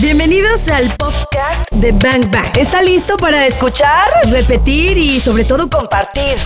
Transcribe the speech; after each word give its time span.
Bienvenidos 0.00 0.70
al 0.70 0.84
podcast 0.96 1.70
de 1.70 1.92
Bang 1.92 2.32
Bang. 2.32 2.56
¿Está 2.58 2.82
listo 2.82 3.18
para 3.18 3.46
escuchar, 3.46 4.08
repetir 4.32 4.96
y 4.96 5.20
sobre 5.20 5.44
todo 5.44 5.68
compartir? 5.68 6.38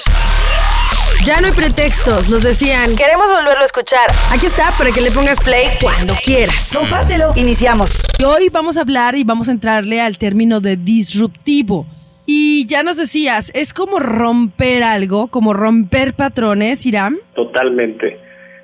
Ya 1.25 1.41
no 1.41 1.47
hay 1.47 1.53
pretextos, 1.53 2.29
nos 2.29 2.43
decían. 2.43 2.97
Queremos 2.97 3.29
volverlo 3.29 3.63
a 3.63 3.65
escuchar. 3.65 4.09
Aquí 4.35 4.47
está 4.47 4.65
para 4.77 4.91
que 4.91 5.01
le 5.01 5.13
pongas 5.13 5.39
play 5.41 5.69
cuando 5.81 6.15
quieras. 6.25 6.77
Compártelo. 6.77 7.31
Iniciamos. 7.37 8.05
Y 8.19 8.25
hoy 8.25 8.49
vamos 8.51 8.77
a 8.77 8.81
hablar 8.81 9.15
y 9.15 9.23
vamos 9.23 9.49
a 9.49 9.53
entrarle 9.53 10.01
al 10.01 10.19
término 10.19 10.61
de 10.61 10.77
disruptivo. 10.77 11.87
Y 12.27 12.67
ya 12.67 12.83
nos 12.83 12.97
decías, 12.97 13.53
es 13.55 13.73
como 13.73 14.01
romper 14.01 14.83
algo, 14.83 15.29
como 15.29 15.55
romper 15.55 16.15
patrones, 16.15 16.85
Irán. 16.85 17.19
Totalmente. 17.37 18.19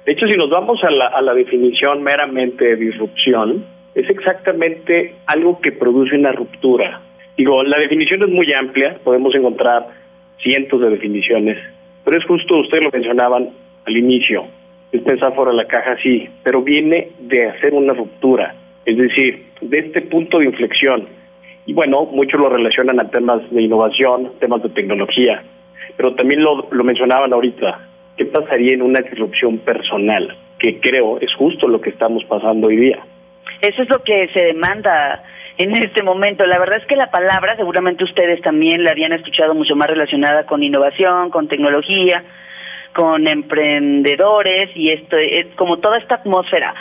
De 0.04 0.12
hecho, 0.12 0.26
si 0.26 0.36
nos 0.36 0.50
vamos 0.50 0.80
a 0.82 0.90
la, 0.90 1.06
a 1.06 1.22
la 1.22 1.34
definición 1.34 2.02
meramente 2.02 2.64
de 2.64 2.76
disrupción, 2.76 3.64
es 3.94 4.08
exactamente 4.08 5.14
algo 5.26 5.60
que 5.60 5.72
produce 5.72 6.16
una 6.16 6.32
ruptura. 6.32 7.00
Digo, 7.36 7.62
la 7.62 7.78
definición 7.78 8.22
es 8.22 8.28
muy 8.28 8.52
amplia, 8.52 8.98
podemos 9.04 9.34
encontrar 9.34 9.88
cientos 10.42 10.80
de 10.80 10.90
definiciones, 10.90 11.58
pero 12.04 12.18
es 12.18 12.24
justo, 12.24 12.58
ustedes 12.58 12.84
lo 12.84 12.90
mencionaban 12.90 13.50
al 13.84 13.96
inicio, 13.96 14.44
es 14.92 15.02
pensar 15.02 15.34
fuera 15.34 15.50
de 15.50 15.58
la 15.58 15.66
caja, 15.66 15.96
sí, 16.02 16.28
pero 16.42 16.62
viene 16.62 17.08
de 17.20 17.48
hacer 17.48 17.74
una 17.74 17.94
ruptura, 17.94 18.54
es 18.84 18.96
decir, 18.96 19.44
de 19.60 19.78
este 19.78 20.02
punto 20.02 20.38
de 20.38 20.46
inflexión. 20.46 21.06
Y 21.64 21.74
bueno, 21.74 22.04
muchos 22.06 22.40
lo 22.40 22.48
relacionan 22.48 23.00
a 23.00 23.08
temas 23.08 23.48
de 23.50 23.62
innovación, 23.62 24.32
temas 24.40 24.62
de 24.62 24.70
tecnología, 24.70 25.42
pero 25.96 26.14
también 26.14 26.42
lo, 26.42 26.68
lo 26.70 26.84
mencionaban 26.84 27.32
ahorita, 27.32 27.88
¿qué 28.16 28.24
pasaría 28.26 28.74
en 28.74 28.82
una 28.82 29.00
disrupción 29.00 29.58
personal? 29.58 30.36
Que 30.58 30.80
creo 30.80 31.18
es 31.20 31.32
justo 31.34 31.68
lo 31.68 31.80
que 31.80 31.90
estamos 31.90 32.24
pasando 32.24 32.66
hoy 32.66 32.76
día. 32.76 33.04
Eso 33.62 33.82
es 33.82 33.88
lo 33.88 34.02
que 34.02 34.28
se 34.34 34.44
demanda 34.44 35.22
en 35.56 35.70
este 35.72 36.02
momento. 36.02 36.44
La 36.46 36.58
verdad 36.58 36.78
es 36.78 36.86
que 36.86 36.96
la 36.96 37.12
palabra, 37.12 37.54
seguramente 37.56 38.02
ustedes 38.02 38.42
también 38.42 38.82
la 38.82 38.90
habían 38.90 39.12
escuchado 39.12 39.54
mucho 39.54 39.76
más 39.76 39.86
relacionada 39.86 40.46
con 40.46 40.64
innovación, 40.64 41.30
con 41.30 41.46
tecnología, 41.46 42.24
con 42.92 43.28
emprendedores 43.28 44.70
y 44.74 44.92
esto 44.92 45.16
es 45.16 45.46
como 45.54 45.78
toda 45.78 45.98
esta 45.98 46.16
atmósfera. 46.16 46.74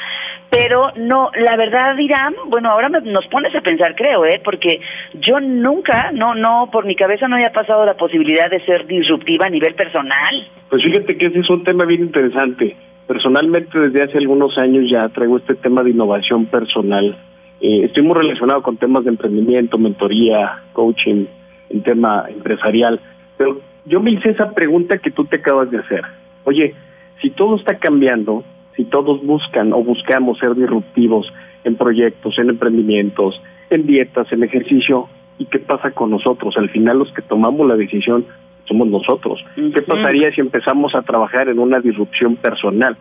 Pero 0.50 0.92
no, 0.96 1.30
la 1.36 1.56
verdad 1.56 1.96
dirán, 1.96 2.34
bueno, 2.48 2.72
ahora 2.72 2.90
nos 2.90 3.28
pones 3.28 3.56
a 3.56 3.62
pensar, 3.62 3.96
creo, 3.96 4.26
¿eh? 4.26 4.42
Porque 4.44 4.82
yo 5.14 5.40
nunca, 5.40 6.12
no, 6.12 6.34
no, 6.34 6.70
por 6.72 6.86
mi 6.86 6.96
cabeza 6.96 7.28
no 7.28 7.36
había 7.36 7.54
pasado 7.54 7.86
la 7.86 7.94
posibilidad 7.94 8.50
de 8.50 8.60
ser 8.66 8.88
disruptiva 8.88 9.46
a 9.46 9.50
nivel 9.50 9.76
personal. 9.76 10.50
Pues 10.68 10.84
fíjate 10.84 11.16
que 11.16 11.28
ese 11.28 11.40
es 11.40 11.50
un 11.50 11.64
tema 11.64 11.86
bien 11.86 12.02
interesante. 12.02 12.76
Personalmente, 13.08 13.80
desde 13.80 14.04
hace 14.04 14.18
algunos 14.18 14.58
años 14.58 14.90
ya 14.90 15.10
traigo 15.10 15.38
este 15.38 15.56
tema 15.56 15.84
de 15.84 15.92
innovación 15.92 16.46
personal. 16.46 17.18
Eh, 17.60 17.86
estoy 17.86 18.04
muy 18.04 18.16
relacionado 18.16 18.62
con 18.62 18.78
temas 18.78 19.04
de 19.04 19.10
emprendimiento, 19.10 19.78
mentoría, 19.78 20.64
coaching, 20.74 21.26
en 21.70 21.84
tema 21.84 22.26
empresarial. 22.30 23.00
Pero 23.38 23.60
yo 23.86 24.00
me 24.00 24.12
hice 24.12 24.30
esa 24.30 24.52
pregunta 24.52 24.98
que 24.98 25.12
tú 25.12 25.26
te 25.26 25.38
acabas 25.38 25.70
de 25.72 25.80
hacer. 25.80 26.02
Oye, 26.44 26.74
si 27.22 27.30
todo 27.32 27.56
está 27.56 27.78
cambiando, 27.78 28.44
si 28.76 28.86
todos 28.86 29.24
buscan 29.24 29.74
o 29.74 29.84
buscamos 29.84 30.40
ser 30.40 30.56
disruptivos 30.56 31.32
en 31.64 31.76
proyectos, 31.76 32.38
en 32.40 32.50
emprendimientos, 32.50 33.42
en 33.70 33.86
dietas, 33.86 34.32
en 34.32 34.44
ejercicio, 34.44 35.08
¿y 35.38 35.46
qué 35.46 35.60
pasa 35.60 35.92
con 35.92 36.10
nosotros? 36.12 36.56
Al 36.58 36.70
final 36.70 37.00
los 37.00 37.14
que 37.14 37.22
tomamos 37.22 37.68
la 37.68 37.76
decisión 37.76 38.26
somos 38.72 38.88
nosotros. 38.88 39.44
¿Qué 39.56 39.82
pasaría 39.82 40.32
si 40.32 40.42
empezamos 40.42 40.96
a 40.96 41.02
trabajar 41.02 41.50
en 41.50 41.60
una 41.60 41.80
disrupción 41.80 42.38
personal, 42.38 42.96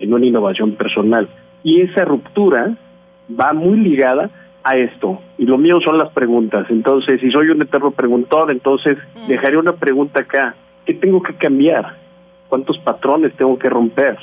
en 0.00 0.12
una 0.12 0.26
innovación 0.26 0.72
personal? 0.72 1.28
Y 1.62 1.82
esa 1.82 2.04
ruptura 2.04 2.76
va 3.28 3.52
muy 3.52 3.78
ligada 3.78 4.30
a 4.64 4.76
esto. 4.76 5.20
Y 5.38 5.46
lo 5.46 5.56
mío 5.56 5.78
son 5.84 5.98
las 5.98 6.12
preguntas. 6.12 6.66
Entonces, 6.68 7.20
si 7.20 7.30
soy 7.30 7.48
un 7.50 7.62
eterno 7.62 7.92
preguntón, 7.92 8.50
entonces 8.50 8.98
dejaré 9.28 9.56
una 9.56 9.74
pregunta 9.74 10.20
acá. 10.20 10.54
¿Qué 10.84 10.94
tengo 10.94 11.22
que 11.22 11.34
cambiar? 11.34 11.94
¿Cuántos 12.48 12.78
patrones 12.78 13.32
tengo 13.36 13.58
que 13.58 13.70
romper? 13.70 14.18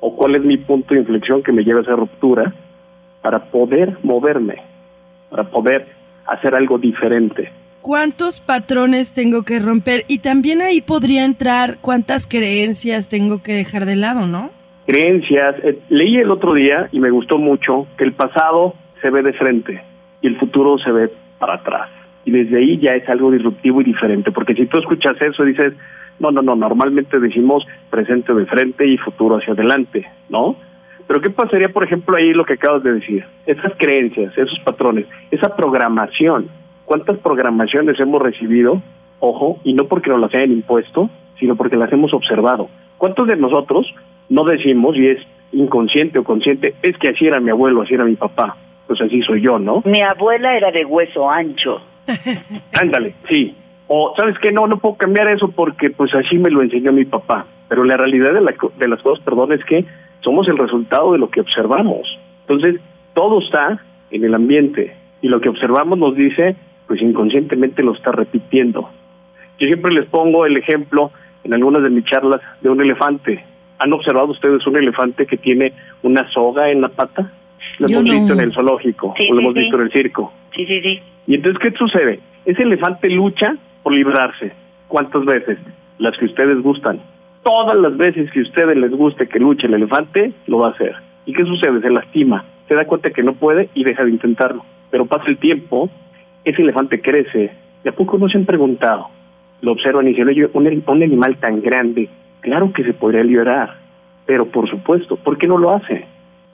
¿O 0.00 0.16
cuál 0.16 0.34
es 0.34 0.42
mi 0.42 0.56
punto 0.56 0.94
de 0.94 1.00
inflexión 1.00 1.42
que 1.42 1.52
me 1.52 1.62
lleva 1.62 1.80
a 1.80 1.82
esa 1.82 1.96
ruptura 1.96 2.52
para 3.22 3.44
poder 3.44 3.96
moverme? 4.02 4.56
Para 5.30 5.44
poder 5.44 5.86
hacer 6.26 6.54
algo 6.54 6.78
diferente. 6.78 7.50
¿Cuántos 7.82 8.40
patrones 8.40 9.12
tengo 9.12 9.42
que 9.42 9.58
romper? 9.58 10.04
Y 10.06 10.20
también 10.20 10.62
ahí 10.62 10.80
podría 10.80 11.24
entrar 11.24 11.78
cuántas 11.80 12.28
creencias 12.28 13.08
tengo 13.08 13.42
que 13.42 13.54
dejar 13.54 13.86
de 13.86 13.96
lado, 13.96 14.28
¿no? 14.28 14.50
Creencias. 14.86 15.56
Eh, 15.64 15.80
leí 15.88 16.18
el 16.18 16.30
otro 16.30 16.54
día 16.54 16.88
y 16.92 17.00
me 17.00 17.10
gustó 17.10 17.38
mucho 17.38 17.88
que 17.98 18.04
el 18.04 18.12
pasado 18.12 18.76
se 19.00 19.10
ve 19.10 19.22
de 19.22 19.32
frente 19.32 19.82
y 20.20 20.28
el 20.28 20.38
futuro 20.38 20.78
se 20.78 20.92
ve 20.92 21.10
para 21.40 21.54
atrás. 21.54 21.90
Y 22.24 22.30
desde 22.30 22.58
ahí 22.58 22.78
ya 22.78 22.94
es 22.94 23.08
algo 23.08 23.32
disruptivo 23.32 23.80
y 23.80 23.84
diferente, 23.84 24.30
porque 24.30 24.54
si 24.54 24.66
tú 24.66 24.78
escuchas 24.78 25.16
eso 25.20 25.42
dices, 25.42 25.74
no, 26.20 26.30
no, 26.30 26.40
no, 26.40 26.54
normalmente 26.54 27.18
decimos 27.18 27.66
presente 27.90 28.32
de 28.32 28.46
frente 28.46 28.86
y 28.86 28.96
futuro 28.96 29.38
hacia 29.38 29.54
adelante, 29.54 30.06
¿no? 30.28 30.54
Pero 31.08 31.20
¿qué 31.20 31.30
pasaría, 31.30 31.70
por 31.70 31.82
ejemplo, 31.82 32.16
ahí 32.16 32.32
lo 32.32 32.44
que 32.44 32.52
acabas 32.52 32.84
de 32.84 32.92
decir? 32.92 33.24
Esas 33.44 33.72
creencias, 33.76 34.38
esos 34.38 34.60
patrones, 34.60 35.06
esa 35.32 35.56
programación. 35.56 36.48
¿Cuántas 36.92 37.16
programaciones 37.20 37.98
hemos 38.00 38.20
recibido? 38.20 38.82
Ojo, 39.18 39.58
y 39.64 39.72
no 39.72 39.84
porque 39.84 40.10
nos 40.10 40.20
las 40.20 40.34
hayan 40.34 40.52
impuesto, 40.52 41.08
sino 41.40 41.56
porque 41.56 41.78
las 41.78 41.90
hemos 41.90 42.12
observado. 42.12 42.68
¿Cuántos 42.98 43.28
de 43.28 43.36
nosotros 43.36 43.86
no 44.28 44.44
decimos, 44.44 44.94
y 44.98 45.06
es 45.08 45.18
inconsciente 45.52 46.18
o 46.18 46.22
consciente, 46.22 46.74
es 46.82 46.98
que 46.98 47.08
así 47.08 47.26
era 47.26 47.40
mi 47.40 47.48
abuelo, 47.48 47.80
así 47.80 47.94
era 47.94 48.04
mi 48.04 48.16
papá? 48.16 48.58
Pues 48.86 49.00
así 49.00 49.22
soy 49.22 49.40
yo, 49.40 49.58
¿no? 49.58 49.82
Mi 49.86 50.02
abuela 50.02 50.54
era 50.54 50.70
de 50.70 50.84
hueso 50.84 51.30
ancho. 51.30 51.80
Ándale, 52.78 53.14
sí. 53.26 53.56
O, 53.88 54.12
¿sabes 54.14 54.36
qué? 54.42 54.52
No, 54.52 54.66
no 54.66 54.76
puedo 54.76 54.96
cambiar 54.96 55.28
eso 55.28 55.48
porque 55.48 55.88
pues 55.88 56.14
así 56.14 56.36
me 56.36 56.50
lo 56.50 56.60
enseñó 56.60 56.92
mi 56.92 57.06
papá. 57.06 57.46
Pero 57.70 57.84
la 57.84 57.96
realidad 57.96 58.34
de, 58.34 58.42
la, 58.42 58.54
de 58.78 58.88
las 58.88 59.00
cosas, 59.00 59.24
perdón, 59.24 59.54
es 59.54 59.64
que 59.64 59.86
somos 60.20 60.46
el 60.46 60.58
resultado 60.58 61.12
de 61.12 61.18
lo 61.18 61.30
que 61.30 61.40
observamos. 61.40 62.06
Entonces, 62.46 62.82
todo 63.14 63.40
está 63.40 63.80
en 64.10 64.24
el 64.24 64.34
ambiente 64.34 64.94
y 65.22 65.28
lo 65.28 65.40
que 65.40 65.48
observamos 65.48 65.98
nos 65.98 66.14
dice, 66.14 66.54
pues 66.86 67.00
inconscientemente 67.02 67.82
lo 67.82 67.92
está 67.94 68.12
repitiendo. 68.12 68.90
Yo 69.58 69.66
siempre 69.66 69.94
les 69.94 70.06
pongo 70.06 70.46
el 70.46 70.56
ejemplo 70.56 71.10
en 71.44 71.54
algunas 71.54 71.82
de 71.82 71.90
mis 71.90 72.04
charlas 72.04 72.40
de 72.60 72.68
un 72.70 72.80
elefante. 72.80 73.44
¿Han 73.78 73.92
observado 73.92 74.28
ustedes 74.30 74.66
un 74.66 74.76
elefante 74.76 75.26
que 75.26 75.36
tiene 75.36 75.72
una 76.02 76.28
soga 76.32 76.70
en 76.70 76.80
la 76.80 76.88
pata? 76.88 77.30
Lo 77.78 77.88
Yo 77.88 77.98
hemos 78.00 78.12
no. 78.12 78.18
visto 78.20 78.34
en 78.34 78.40
el 78.40 78.52
zoológico, 78.52 79.14
Sí, 79.18 79.28
o 79.30 79.34
lo 79.34 79.40
sí, 79.40 79.44
hemos 79.44 79.54
sí. 79.54 79.60
visto 79.60 79.76
en 79.76 79.82
el 79.82 79.92
circo. 79.92 80.32
Sí, 80.54 80.66
sí, 80.66 80.80
sí. 80.82 81.00
Y 81.26 81.34
entonces, 81.36 81.58
¿qué 81.62 81.70
sucede? 81.78 82.20
Ese 82.44 82.62
elefante 82.62 83.08
lucha 83.08 83.56
por 83.82 83.94
librarse. 83.94 84.52
¿Cuántas 84.88 85.24
veces? 85.24 85.58
Las 85.98 86.16
que 86.18 86.26
ustedes 86.26 86.60
gustan. 86.62 87.00
Todas 87.44 87.76
las 87.76 87.96
veces 87.96 88.30
que 88.30 88.40
a 88.40 88.42
ustedes 88.42 88.76
les 88.76 88.90
guste 88.90 89.28
que 89.28 89.38
luche 89.38 89.66
el 89.66 89.74
elefante, 89.74 90.32
lo 90.46 90.58
va 90.58 90.68
a 90.68 90.70
hacer. 90.72 90.94
¿Y 91.26 91.32
qué 91.32 91.44
sucede? 91.44 91.80
Se 91.80 91.90
lastima. 91.90 92.44
Se 92.68 92.74
da 92.74 92.84
cuenta 92.84 93.10
que 93.10 93.22
no 93.22 93.32
puede 93.34 93.68
y 93.74 93.84
deja 93.84 94.04
de 94.04 94.10
intentarlo. 94.10 94.64
Pero 94.90 95.06
pasa 95.06 95.24
el 95.28 95.38
tiempo, 95.38 95.88
ese 96.44 96.62
elefante 96.62 97.00
crece. 97.00 97.52
¿Y 97.84 97.88
a 97.88 97.92
poco 97.92 98.18
no 98.18 98.28
se 98.28 98.38
han 98.38 98.46
preguntado? 98.46 99.08
Lo 99.60 99.72
observan 99.72 100.06
y 100.06 100.10
dicen, 100.10 100.28
oye, 100.28 100.48
un, 100.52 100.82
un 100.86 101.02
animal 101.02 101.36
tan 101.36 101.60
grande, 101.60 102.08
claro 102.40 102.72
que 102.72 102.84
se 102.84 102.92
podría 102.92 103.22
liberar. 103.22 103.76
Pero 104.26 104.46
por 104.46 104.68
supuesto, 104.68 105.16
¿por 105.16 105.38
qué 105.38 105.46
no 105.46 105.58
lo 105.58 105.72
hace? 105.72 106.06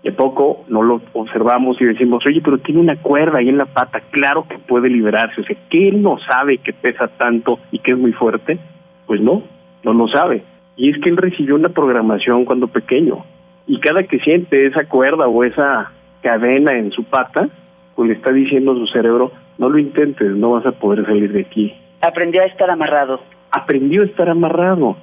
De 0.03 0.13
poco 0.13 0.65
no 0.69 0.83
lo 0.83 1.01
observamos 1.13 1.81
y 1.81 1.85
decimos, 1.85 2.25
oye, 2.27 2.41
pero 2.43 2.59
tiene 2.59 2.81
una 2.81 2.97
cuerda 2.97 3.39
ahí 3.39 3.49
en 3.49 3.59
la 3.59 3.67
pata, 3.67 4.01
claro 4.11 4.47
que 4.49 4.59
puede 4.59 4.89
liberarse. 4.89 5.41
O 5.41 5.45
sea, 5.45 5.57
que 5.69 5.89
él 5.89 6.03
no 6.03 6.19
sabe 6.19 6.59
que 6.59 6.73
pesa 6.73 7.09
tanto 7.09 7.59
y 7.73 7.81
que 7.81 7.93
es 7.93 7.99
muy 7.99 8.13
fuerte. 8.13 8.59
Pues 9.07 9.21
no, 9.21 9.43
no 9.83 9.93
lo 9.93 10.09
sabe. 10.09 10.43
Y 10.77 10.91
es 10.91 10.99
que 11.01 11.09
él 11.09 11.17
recibió 11.17 11.57
una 11.57 11.71
programación 11.71 12.45
cuando 12.45 12.69
pequeño. 12.69 13.25
Y 13.67 13.81
cada 13.81 14.05
que 14.05 14.19
siente 14.21 14.67
esa 14.67 14.85
cuerda 14.85 15.27
o 15.27 15.45
esa 15.45 15.91
cadena 16.23 16.73
en 16.79 16.91
su 16.93 17.05
pata, 17.05 17.49
pues 17.95 18.09
le 18.09 18.15
está 18.15 18.33
diciendo 18.33 18.73
a 18.73 18.77
su 18.77 18.87
cerebro, 18.87 19.33
no 19.59 19.69
lo 19.69 19.79
intentes, 19.79 20.31
no 20.31 20.53
vas 20.53 20.67
a 20.67 20.73
poder 20.73 21.05
salir 21.05 21.33
de 21.33 21.41
aquí. 21.41 21.75
Aprendió 22.01 22.43
a 22.43 22.47
estar 22.47 22.71
amarrado. 22.71 23.21
Aprendió 23.51 24.03
a 24.03 24.07
estar 24.07 24.29
amarrado. 24.31 24.97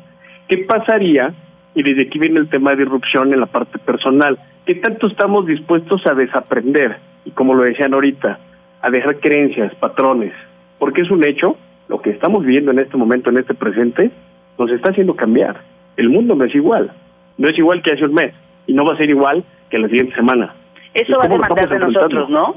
¿Qué 0.47 0.59
pasaría? 0.59 1.33
Y 1.73 1.83
desde 1.83 2.03
aquí 2.03 2.19
viene 2.19 2.39
el 2.39 2.49
tema 2.49 2.71
de 2.71 2.77
disrupción 2.77 3.33
en 3.33 3.41
la 3.41 3.47
parte 3.47 3.77
personal. 3.79 4.39
¿Qué 4.65 4.75
tanto 4.75 5.07
estamos 5.07 5.45
dispuestos 5.45 6.01
a 6.07 6.13
desaprender? 6.13 6.97
Y 7.25 7.31
como 7.31 7.53
lo 7.53 7.63
decían 7.63 7.93
ahorita, 7.93 8.39
a 8.81 8.89
dejar 8.89 9.19
creencias, 9.19 9.75
patrones. 9.75 10.33
Porque 10.79 11.01
es 11.01 11.11
un 11.11 11.27
hecho, 11.27 11.57
lo 11.89 12.01
que 12.01 12.11
estamos 12.11 12.45
viviendo 12.45 12.71
en 12.71 12.79
este 12.79 12.95
momento, 12.97 13.29
en 13.29 13.37
este 13.37 13.53
presente, 13.53 14.09
nos 14.57 14.71
está 14.71 14.91
haciendo 14.91 15.15
cambiar. 15.15 15.57
El 15.97 16.09
mundo 16.09 16.33
no 16.35 16.45
es 16.45 16.55
igual. 16.55 16.91
No 17.37 17.49
es 17.49 17.57
igual 17.57 17.81
que 17.81 17.93
hace 17.93 18.05
un 18.05 18.13
mes. 18.13 18.33
Y 18.67 18.73
no 18.73 18.85
va 18.85 18.93
a 18.93 18.97
ser 18.97 19.09
igual 19.09 19.43
que 19.69 19.79
la 19.79 19.89
siguiente 19.89 20.15
semana. 20.15 20.53
Eso 20.93 21.11
¿Y 21.11 21.15
va 21.15 21.25
a 21.25 21.27
demandar 21.27 21.69
de 21.69 21.79
nosotros, 21.79 22.29
¿no? 22.29 22.55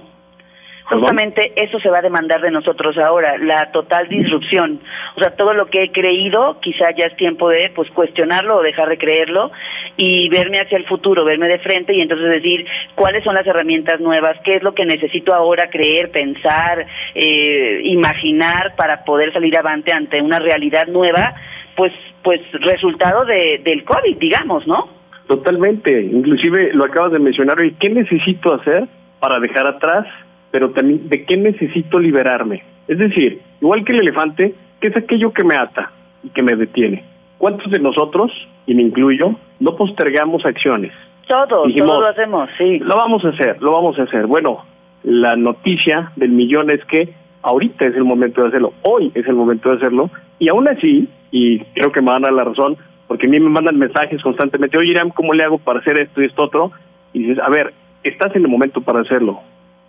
Justamente 0.90 1.52
eso 1.56 1.78
se 1.80 1.90
va 1.90 1.98
a 1.98 2.02
demandar 2.02 2.40
de 2.40 2.50
nosotros 2.50 2.96
ahora, 2.96 3.36
la 3.36 3.70
total 3.72 4.08
disrupción. 4.08 4.80
O 5.16 5.20
sea, 5.20 5.36
todo 5.36 5.52
lo 5.52 5.66
que 5.66 5.82
he 5.82 5.92
creído, 5.92 6.58
quizá 6.60 6.90
ya 6.96 7.08
es 7.08 7.16
tiempo 7.16 7.50
de 7.50 7.70
pues 7.74 7.90
cuestionarlo 7.90 8.56
o 8.56 8.62
dejar 8.62 8.88
de 8.88 8.96
creerlo 8.96 9.50
y 9.98 10.30
verme 10.30 10.60
hacia 10.60 10.78
el 10.78 10.86
futuro, 10.86 11.26
verme 11.26 11.46
de 11.48 11.58
frente 11.58 11.94
y 11.94 12.00
entonces 12.00 12.30
decir 12.30 12.64
cuáles 12.94 13.22
son 13.22 13.34
las 13.34 13.46
herramientas 13.46 14.00
nuevas, 14.00 14.38
qué 14.44 14.56
es 14.56 14.62
lo 14.62 14.74
que 14.74 14.86
necesito 14.86 15.34
ahora 15.34 15.68
creer, 15.68 16.10
pensar, 16.10 16.86
eh, 17.14 17.80
imaginar 17.84 18.74
para 18.76 19.04
poder 19.04 19.30
salir 19.34 19.58
avante 19.58 19.92
ante 19.92 20.22
una 20.22 20.38
realidad 20.38 20.86
nueva, 20.86 21.34
pues 21.76 21.92
pues 22.22 22.40
resultado 22.52 23.24
de, 23.24 23.60
del 23.64 23.84
COVID, 23.84 24.16
digamos, 24.18 24.66
¿no? 24.66 24.88
Totalmente, 25.28 26.00
inclusive 26.00 26.72
lo 26.72 26.84
acabas 26.84 27.12
de 27.12 27.18
mencionar, 27.18 27.62
¿y 27.62 27.72
qué 27.74 27.90
necesito 27.90 28.54
hacer 28.54 28.84
para 29.20 29.38
dejar 29.38 29.66
atrás 29.66 30.06
pero 30.50 30.70
también 30.70 31.08
de 31.08 31.24
qué 31.24 31.36
necesito 31.36 31.98
liberarme. 31.98 32.62
Es 32.86 32.98
decir, 32.98 33.40
igual 33.60 33.84
que 33.84 33.92
el 33.92 34.00
elefante, 34.00 34.54
¿qué 34.80 34.88
es 34.88 34.96
aquello 34.96 35.32
que 35.32 35.44
me 35.44 35.54
ata 35.54 35.92
y 36.22 36.30
que 36.30 36.42
me 36.42 36.56
detiene? 36.56 37.04
¿Cuántos 37.38 37.70
de 37.70 37.78
nosotros, 37.78 38.32
y 38.66 38.74
me 38.74 38.82
incluyo, 38.82 39.34
no 39.60 39.76
postergamos 39.76 40.44
acciones? 40.44 40.92
Todos, 41.26 41.72
todos 41.74 42.00
lo 42.00 42.06
hacemos, 42.06 42.48
sí. 42.56 42.78
Lo 42.78 42.96
vamos 42.96 43.24
a 43.24 43.28
hacer, 43.28 43.60
lo 43.60 43.72
vamos 43.72 43.98
a 43.98 44.04
hacer. 44.04 44.26
Bueno, 44.26 44.64
la 45.02 45.36
noticia 45.36 46.12
del 46.16 46.30
millón 46.30 46.70
es 46.70 46.84
que 46.86 47.12
ahorita 47.42 47.86
es 47.86 47.94
el 47.94 48.04
momento 48.04 48.42
de 48.42 48.48
hacerlo, 48.48 48.72
hoy 48.82 49.12
es 49.14 49.26
el 49.26 49.34
momento 49.34 49.70
de 49.70 49.76
hacerlo, 49.76 50.10
y 50.38 50.48
aún 50.48 50.68
así, 50.68 51.08
y 51.30 51.60
creo 51.60 51.92
que 51.92 52.00
me 52.00 52.10
van 52.10 52.24
a 52.24 52.28
dar 52.28 52.32
la 52.32 52.44
razón, 52.44 52.76
porque 53.06 53.26
a 53.26 53.30
mí 53.30 53.40
me 53.40 53.48
mandan 53.48 53.78
mensajes 53.78 54.22
constantemente, 54.22 54.76
oye 54.76 54.92
Irán, 54.92 55.10
¿cómo 55.10 55.32
le 55.32 55.44
hago 55.44 55.58
para 55.58 55.80
hacer 55.80 55.98
esto 56.00 56.20
y 56.20 56.26
esto 56.26 56.44
otro? 56.44 56.72
Y 57.12 57.20
dices, 57.20 57.38
a 57.38 57.48
ver, 57.48 57.72
estás 58.02 58.34
en 58.36 58.42
el 58.42 58.48
momento 58.48 58.80
para 58.80 59.00
hacerlo, 59.00 59.40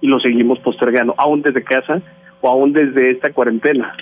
y 0.02 0.08
lo 0.08 0.20
seguimos 0.20 0.60
postergando, 0.60 1.14
aún 1.18 1.42
desde 1.42 1.64
casa 1.64 2.02
o 2.42 2.50
aún 2.50 2.74
desde 2.74 3.12
esta 3.12 3.32
cuarentena. 3.32 3.96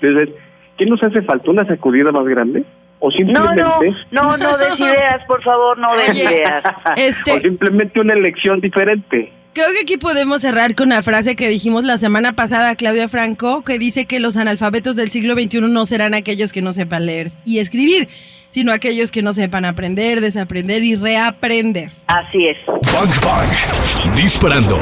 Entonces, 0.00 0.34
¿qué 0.76 0.86
nos 0.86 1.02
hace 1.02 1.22
falta? 1.22 1.50
¿Una 1.50 1.66
sacudida 1.66 2.12
más 2.12 2.24
grande? 2.26 2.64
O 3.00 3.10
simplemente... 3.10 3.62
No, 4.10 4.22
no, 4.22 4.36
no, 4.36 4.56
des 4.56 4.78
ideas, 4.80 5.24
por 5.26 5.42
favor, 5.42 5.78
no 5.78 5.94
des 5.96 6.16
ideas. 6.16 6.64
Este... 6.96 7.32
O 7.36 7.40
simplemente 7.40 8.00
una 8.00 8.14
elección 8.14 8.60
diferente. 8.60 9.32
Creo 9.54 9.66
que 9.74 9.82
aquí 9.82 9.98
podemos 9.98 10.40
cerrar 10.40 10.74
con 10.74 10.88
la 10.88 11.02
frase 11.02 11.36
que 11.36 11.46
dijimos 11.46 11.84
la 11.84 11.98
semana 11.98 12.32
pasada 12.32 12.74
Claudia 12.74 13.06
Franco, 13.06 13.62
que 13.62 13.78
dice 13.78 14.06
que 14.06 14.18
los 14.18 14.38
analfabetos 14.38 14.96
del 14.96 15.10
siglo 15.10 15.34
XXI 15.34 15.60
no 15.70 15.84
serán 15.84 16.14
aquellos 16.14 16.54
que 16.54 16.62
no 16.62 16.72
sepan 16.72 17.04
leer 17.04 17.26
y 17.44 17.58
escribir, 17.58 18.06
sino 18.08 18.72
aquellos 18.72 19.12
que 19.12 19.20
no 19.20 19.34
sepan 19.34 19.66
aprender, 19.66 20.22
desaprender 20.22 20.82
y 20.84 20.96
reaprender. 20.96 21.90
Así 22.06 22.48
es. 22.48 22.56
Bang, 22.66 23.12
bang. 23.22 24.16
Disparando. 24.16 24.78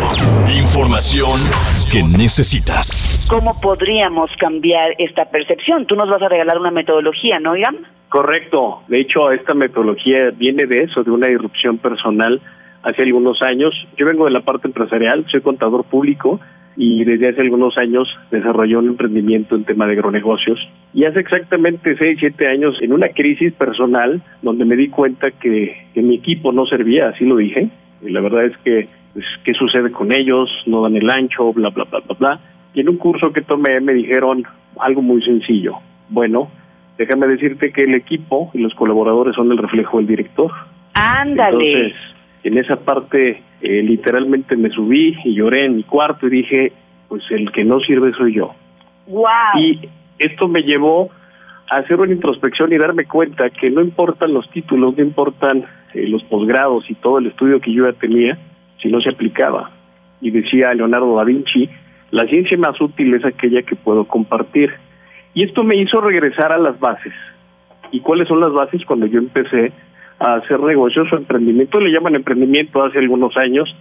Información 0.49 1.41
que 1.91 2.05
necesitas. 2.05 3.27
¿Cómo 3.29 3.61
podríamos 3.61 4.31
cambiar 4.39 4.95
esta 4.99 5.25
percepción? 5.25 5.85
Tú 5.87 5.97
nos 5.97 6.09
vas 6.09 6.23
a 6.23 6.29
regalar 6.29 6.59
una 6.59 6.71
metodología, 6.71 7.41
¿no, 7.41 7.57
Ian? 7.57 7.89
Correcto. 8.09 8.85
De 8.87 9.01
hecho, 9.01 9.33
esta 9.33 9.53
metodología 9.53 10.31
viene 10.31 10.67
de 10.67 10.85
eso, 10.85 11.03
de 11.03 11.11
una 11.11 11.29
irrupción 11.29 11.79
personal 11.79 12.41
hace 12.83 13.03
algunos 13.03 13.41
años. 13.43 13.75
Yo 13.97 14.07
vengo 14.07 14.25
de 14.25 14.31
la 14.31 14.41
parte 14.41 14.69
empresarial, 14.69 15.27
soy 15.31 15.41
contador 15.41 15.85
público 15.85 16.41
y 16.77 17.05
desde 17.05 17.29
hace 17.29 17.43
algunos 17.43 17.77
años 17.77 18.09
desarrollé 18.31 18.77
un 18.77 18.89
emprendimiento 18.89 19.55
en 19.55 19.65
tema 19.65 19.87
de 19.87 19.93
agronegocios. 19.93 20.59
Y 20.95 21.05
hace 21.05 21.21
exactamente 21.21 21.97
6, 21.97 22.17
7 22.21 22.49
años, 22.49 22.77
en 22.81 22.93
una 22.93 23.09
crisis 23.09 23.53
personal, 23.53 24.23
donde 24.43 24.65
me 24.65 24.77
di 24.77 24.89
cuenta 24.89 25.31
que, 25.31 25.89
mi 25.95 26.15
equipo 26.15 26.53
no 26.53 26.67
servía, 26.67 27.09
así 27.09 27.25
lo 27.25 27.37
dije. 27.37 27.69
Y 28.03 28.11
la 28.11 28.21
verdad 28.21 28.47
es 28.47 28.57
que, 28.59 28.89
pues, 29.13 29.27
¿qué 29.45 29.53
sucede 29.55 29.91
con 29.91 30.13
ellos? 30.13 30.49
No 30.67 30.83
dan 30.83 30.97
el 30.97 31.11
ancho, 31.11 31.53
bla, 31.53 31.69
bla, 31.71 31.85
bla, 31.85 32.01
bla, 32.01 32.17
bla. 32.19 32.41
Y 32.73 32.81
en 32.81 32.89
un 32.89 32.97
curso 32.97 33.33
que 33.33 33.43
tomé 33.43 33.81
me 33.81 33.93
dijeron 33.93 34.45
algo 34.79 35.03
muy 35.03 35.23
sencillo. 35.23 35.75
Bueno, 36.09 36.51
déjame 36.97 37.27
decirte 37.27 37.73
que 37.73 37.83
el 37.83 37.95
equipo 37.95 38.51
y 38.55 38.59
los 38.59 38.75
colaboradores 38.75 39.35
son 39.35 39.51
el 39.53 39.59
reflejo 39.59 39.99
del 39.99 40.07
director. 40.07 40.51
Ándale. 40.95 41.73
Entonces, 41.73 42.11
en 42.43 42.59
esa 42.59 42.77
parte 42.77 43.43
eh, 43.61 43.83
literalmente 43.83 44.57
me 44.57 44.71
subí 44.71 45.17
y 45.25 45.35
lloré 45.35 45.67
en 45.67 45.77
mi 45.77 45.83
cuarto 45.83 46.27
y 46.27 46.31
dije, 46.31 46.73
pues 47.09 47.23
el 47.31 47.51
que 47.53 47.65
no 47.65 47.81
sirve 47.81 48.13
soy 48.13 48.35
yo. 48.35 48.55
Wow. 49.07 49.25
Y 49.59 49.89
esto 50.19 50.49
me 50.49 50.63
llevó 50.63 51.11
a 51.71 51.77
hacer 51.77 52.01
una 52.01 52.13
introspección 52.13 52.73
y 52.73 52.79
darme 52.79 53.05
cuenta 53.05 53.51
que 53.51 53.71
no 53.71 53.81
importan 53.81 54.33
los 54.33 54.49
títulos, 54.51 54.97
no 54.97 55.03
importan 55.03 55.65
eh, 55.95 56.07
los 56.09 56.23
posgrados 56.25 56.89
y 56.89 56.95
todo 56.95 57.19
el 57.19 57.27
estudio 57.27 57.61
que 57.61 57.73
yo 57.73 57.91
ya 57.91 57.99
tenía, 57.99 58.39
si 58.81 58.89
no 58.89 59.01
se 59.01 59.11
aplicaba. 59.11 59.71
Y 60.21 60.31
decía 60.31 60.73
Leonardo 60.75 61.17
da 61.17 61.25
Vinci, 61.25 61.69
la 62.11 62.27
ciencia 62.27 62.57
más 62.59 62.81
útil 62.81 63.15
es 63.15 63.25
aquella 63.25 63.63
que 63.63 63.77
puedo 63.77 64.05
compartir. 64.05 64.71
Y 65.35 65.45
esto 65.45 65.63
me 65.63 65.77
hizo 65.77 66.01
regresar 66.01 66.53
a 66.53 66.59
las 66.59 66.79
bases. 66.81 67.15
¿Y 67.93 68.01
cuáles 68.01 68.29
son 68.29 68.41
las 68.41 68.53
bases? 68.53 68.85
Cuando 68.85 69.07
yo 69.07 69.19
empecé 69.19 69.73
a 70.21 70.35
hacer 70.35 70.61
negocios 70.61 71.13
o 71.13 71.17
emprendimiento. 71.17 71.81
Le 71.81 71.91
llaman 71.91 72.15
emprendimiento 72.15 72.85
hace 72.85 72.99
algunos 72.99 73.37
años. 73.37 73.75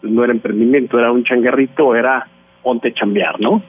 Pues 0.00 0.12
no 0.12 0.22
era 0.22 0.32
emprendimiento, 0.32 0.98
era 0.98 1.10
un 1.10 1.24
changarrito, 1.24 1.96
era 1.96 2.26
ponte 2.62 2.88
a 2.88 2.94
chambear, 2.94 3.40
¿no? 3.40 3.62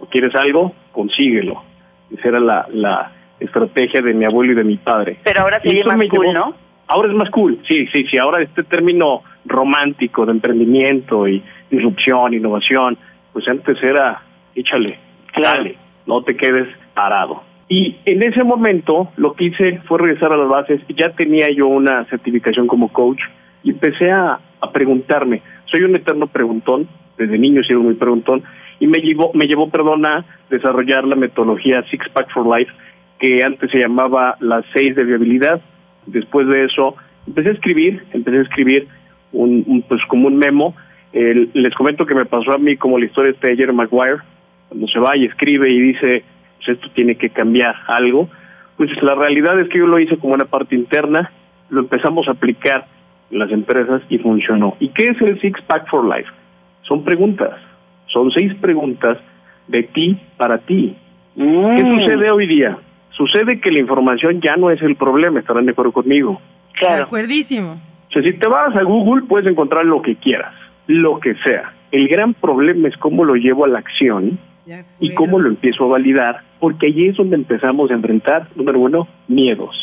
O 0.00 0.06
quieres 0.06 0.34
algo, 0.34 0.72
consíguelo. 0.92 1.62
Esa 2.10 2.28
era 2.28 2.40
la, 2.40 2.66
la 2.72 3.12
estrategia 3.38 4.00
de 4.00 4.14
mi 4.14 4.24
abuelo 4.24 4.52
y 4.52 4.54
de 4.54 4.64
mi 4.64 4.76
padre. 4.76 5.18
Pero 5.22 5.42
ahora 5.42 5.60
sería 5.60 5.84
más 5.84 5.96
cool, 6.08 6.32
¿no? 6.32 6.54
Ahora 6.86 7.08
es 7.08 7.14
más 7.14 7.30
cool, 7.30 7.60
sí, 7.68 7.86
sí, 7.92 8.04
sí. 8.10 8.18
Ahora 8.18 8.42
este 8.42 8.62
término 8.62 9.22
romántico 9.44 10.24
de 10.26 10.32
emprendimiento 10.32 11.26
y 11.28 11.42
disrupción, 11.70 12.34
innovación, 12.34 12.98
pues 13.32 13.46
antes 13.48 13.82
era, 13.82 14.22
échale, 14.54 14.98
dale, 15.40 15.76
no 16.06 16.22
te 16.22 16.36
quedes 16.36 16.68
parado. 16.94 17.42
Y 17.76 17.96
en 18.04 18.22
ese 18.22 18.44
momento 18.44 19.10
lo 19.16 19.32
que 19.32 19.46
hice 19.46 19.80
fue 19.88 19.98
regresar 19.98 20.32
a 20.32 20.36
las 20.36 20.48
bases. 20.48 20.80
Ya 20.96 21.10
tenía 21.10 21.48
yo 21.50 21.66
una 21.66 22.04
certificación 22.04 22.68
como 22.68 22.92
coach 22.92 23.18
y 23.64 23.70
empecé 23.70 24.12
a, 24.12 24.38
preguntarme. 24.72 25.42
Soy 25.64 25.82
un 25.82 25.96
eterno 25.96 26.28
preguntón, 26.28 26.88
desde 27.18 27.36
niño 27.36 27.60
he 27.60 27.64
sido 27.64 27.80
muy 27.80 27.94
preguntón, 27.94 28.44
y 28.78 28.86
me 28.86 28.98
llevó, 28.98 29.32
me 29.34 29.46
llevó, 29.46 29.68
perdón, 29.70 30.06
a 30.06 30.24
desarrollar 30.48 31.04
la 31.04 31.16
metodología 31.16 31.84
Six 31.90 32.08
Pack 32.10 32.32
for 32.32 32.46
Life, 32.46 32.72
que 33.18 33.40
antes 33.44 33.70
se 33.72 33.78
llamaba 33.78 34.36
las 34.38 34.64
seis 34.72 34.94
de 34.94 35.04
viabilidad. 35.04 35.60
Después 36.06 36.46
de 36.46 36.64
eso 36.64 36.94
empecé 37.26 37.48
a 37.48 37.52
escribir, 37.52 38.04
empecé 38.12 38.38
a 38.38 38.42
escribir 38.42 38.86
un, 39.32 39.84
pues 39.88 40.00
como 40.06 40.28
un 40.28 40.36
memo. 40.36 40.76
les 41.12 41.74
comento 41.74 42.06
que 42.06 42.14
me 42.14 42.24
pasó 42.24 42.52
a 42.52 42.58
mí 42.58 42.76
como 42.76 43.00
la 43.00 43.06
historia 43.06 43.32
de 43.32 43.56
Jerry 43.56 43.72
Maguire, 43.74 44.22
cuando 44.68 44.86
se 44.86 45.00
va 45.00 45.16
y 45.16 45.24
escribe 45.26 45.70
y 45.70 45.80
dice 45.80 46.24
pues, 46.58 46.76
esto 46.76 46.88
tiene 46.94 47.16
que 47.16 47.30
cambiar 47.30 47.74
algo, 47.86 48.28
pues 48.76 48.90
la 49.02 49.14
realidad 49.14 49.58
es 49.60 49.68
que 49.68 49.78
yo 49.78 49.86
lo 49.86 49.98
hice 49.98 50.16
como 50.16 50.34
una 50.34 50.46
parte 50.46 50.74
interna, 50.74 51.30
lo 51.70 51.80
empezamos 51.80 52.26
a 52.28 52.32
aplicar 52.32 52.86
en 53.30 53.38
las 53.38 53.50
empresas 53.50 54.02
y 54.08 54.18
funcionó. 54.18 54.76
¿Y 54.80 54.88
qué 54.88 55.10
es 55.10 55.20
el 55.22 55.40
Six 55.40 55.60
Pack 55.62 55.88
for 55.88 56.04
Life? 56.04 56.30
Son 56.82 57.04
preguntas, 57.04 57.52
son 58.06 58.30
seis 58.32 58.54
preguntas 58.60 59.18
de 59.68 59.82
ti 59.84 60.18
para 60.36 60.58
ti. 60.58 60.96
¿Qué 61.36 61.42
mm. 61.42 62.00
sucede 62.00 62.30
hoy 62.30 62.46
día? 62.46 62.78
Sucede 63.10 63.60
que 63.60 63.70
la 63.70 63.78
información 63.78 64.40
ya 64.40 64.56
no 64.56 64.70
es 64.70 64.82
el 64.82 64.96
problema, 64.96 65.40
estarán 65.40 65.66
de 65.66 65.72
acuerdo 65.72 65.92
conmigo. 65.92 66.40
Claro. 66.74 66.96
De 66.96 67.02
acuerdísimo. 67.02 67.80
O 68.08 68.12
sea, 68.12 68.22
si 68.22 68.32
te 68.32 68.48
vas 68.48 68.74
a 68.76 68.82
Google 68.82 69.26
puedes 69.26 69.46
encontrar 69.48 69.84
lo 69.84 70.02
que 70.02 70.16
quieras, 70.16 70.54
lo 70.86 71.20
que 71.20 71.34
sea. 71.44 71.72
El 71.92 72.08
gran 72.08 72.34
problema 72.34 72.88
es 72.88 72.96
cómo 72.96 73.24
lo 73.24 73.34
llevo 73.34 73.64
a 73.64 73.68
la 73.68 73.78
acción 73.78 74.38
y 75.00 75.14
cómo 75.14 75.38
lo 75.38 75.48
empiezo 75.48 75.84
a 75.84 75.88
validar, 75.88 76.40
porque 76.58 76.88
allí 76.88 77.08
es 77.08 77.16
donde 77.16 77.36
empezamos 77.36 77.90
a 77.90 77.94
enfrentar, 77.94 78.48
número 78.54 78.80
uno, 78.80 79.08
miedos, 79.28 79.74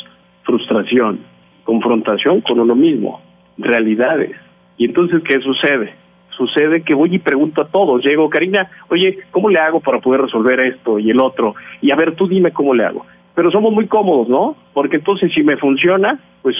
frustración, 0.43 1.19
confrontación 1.63 2.41
con 2.41 2.59
uno 2.59 2.75
mismo, 2.75 3.21
realidades. 3.57 4.31
Y 4.77 4.85
entonces, 4.85 5.21
¿qué 5.23 5.39
sucede? 5.41 5.93
Sucede 6.35 6.81
que 6.81 6.93
voy 6.93 7.13
y 7.13 7.19
pregunto 7.19 7.61
a 7.61 7.67
todos, 7.67 8.03
llego, 8.03 8.29
Karina, 8.29 8.69
oye, 8.89 9.19
¿cómo 9.31 9.49
le 9.49 9.59
hago 9.59 9.79
para 9.79 9.99
poder 9.99 10.21
resolver 10.21 10.59
esto 10.63 10.97
y 10.97 11.11
el 11.11 11.21
otro? 11.21 11.55
Y 11.81 11.91
a 11.91 11.95
ver, 11.95 12.15
tú 12.15 12.27
dime 12.27 12.51
cómo 12.51 12.73
le 12.73 12.85
hago. 12.85 13.05
Pero 13.35 13.51
somos 13.51 13.71
muy 13.73 13.87
cómodos, 13.87 14.27
¿no? 14.27 14.55
Porque 14.73 14.97
entonces 14.97 15.31
si 15.33 15.43
me 15.43 15.57
funciona, 15.57 16.19
pues 16.41 16.55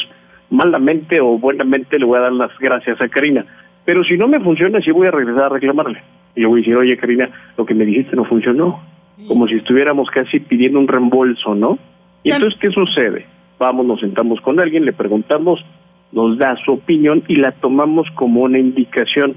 malamente 0.50 1.20
o 1.20 1.38
buenamente 1.38 1.98
le 1.98 2.06
voy 2.06 2.20
a 2.20 2.22
dar 2.22 2.34
las 2.34 2.58
gracias 2.60 3.02
a 3.02 3.08
Karina. 3.08 3.46
Pero 3.86 4.04
si 4.04 4.18
no 4.18 4.28
me 4.28 4.40
funciona, 4.40 4.80
sí 4.82 4.92
voy 4.92 5.08
a 5.08 5.12
regresar 5.12 5.46
a 5.46 5.50
reclamarle. 5.50 6.02
Y 6.36 6.42
yo 6.42 6.50
voy 6.50 6.60
a 6.60 6.62
decir, 6.62 6.76
oye, 6.76 6.98
Karina, 6.98 7.30
lo 7.58 7.66
que 7.66 7.74
me 7.74 7.86
dijiste 7.86 8.16
no 8.16 8.26
funcionó. 8.26 8.82
Como 9.28 9.48
si 9.48 9.56
estuviéramos 9.56 10.10
casi 10.10 10.40
pidiendo 10.40 10.80
un 10.80 10.88
reembolso, 10.88 11.54
¿no? 11.54 11.78
Y 12.24 12.32
entonces, 12.32 12.60
¿qué 12.60 12.70
sucede? 12.72 13.26
Vamos, 13.60 13.86
nos 13.86 14.00
sentamos 14.00 14.42
con 14.42 14.60
alguien, 14.60 14.86
le 14.86 14.94
preguntamos, 14.94 15.64
nos 16.12 16.38
da 16.38 16.56
su 16.66 16.74
opinión 16.74 17.24
y 17.28 17.36
la 17.36 17.52
tomamos 17.52 18.08
como 18.16 18.42
una 18.42 18.58
indicación. 18.58 19.36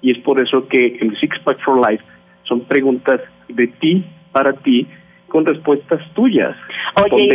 Y 0.00 0.12
es 0.12 0.18
por 0.18 0.40
eso 0.40 0.66
que 0.68 0.98
el 1.00 1.16
Six 1.18 1.38
Pack 1.44 1.62
for 1.62 1.86
Life 1.88 2.02
son 2.44 2.60
preguntas 2.60 3.20
de 3.48 3.66
ti, 3.66 4.04
para 4.32 4.54
ti, 4.54 4.86
con 5.28 5.44
respuestas 5.44 6.00
tuyas. 6.14 6.56
Oye, 7.02 7.28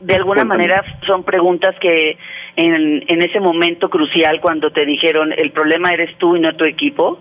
de 0.00 0.14
alguna 0.14 0.44
manera 0.44 0.84
son 1.06 1.24
preguntas 1.24 1.74
que 1.80 2.16
en, 2.56 3.04
en 3.06 3.22
ese 3.22 3.40
momento 3.40 3.88
crucial, 3.88 4.40
cuando 4.40 4.70
te 4.70 4.84
dijeron 4.84 5.32
el 5.36 5.50
problema 5.52 5.90
eres 5.90 6.16
tú 6.18 6.36
y 6.36 6.40
no 6.40 6.54
tu 6.54 6.64
equipo, 6.64 7.20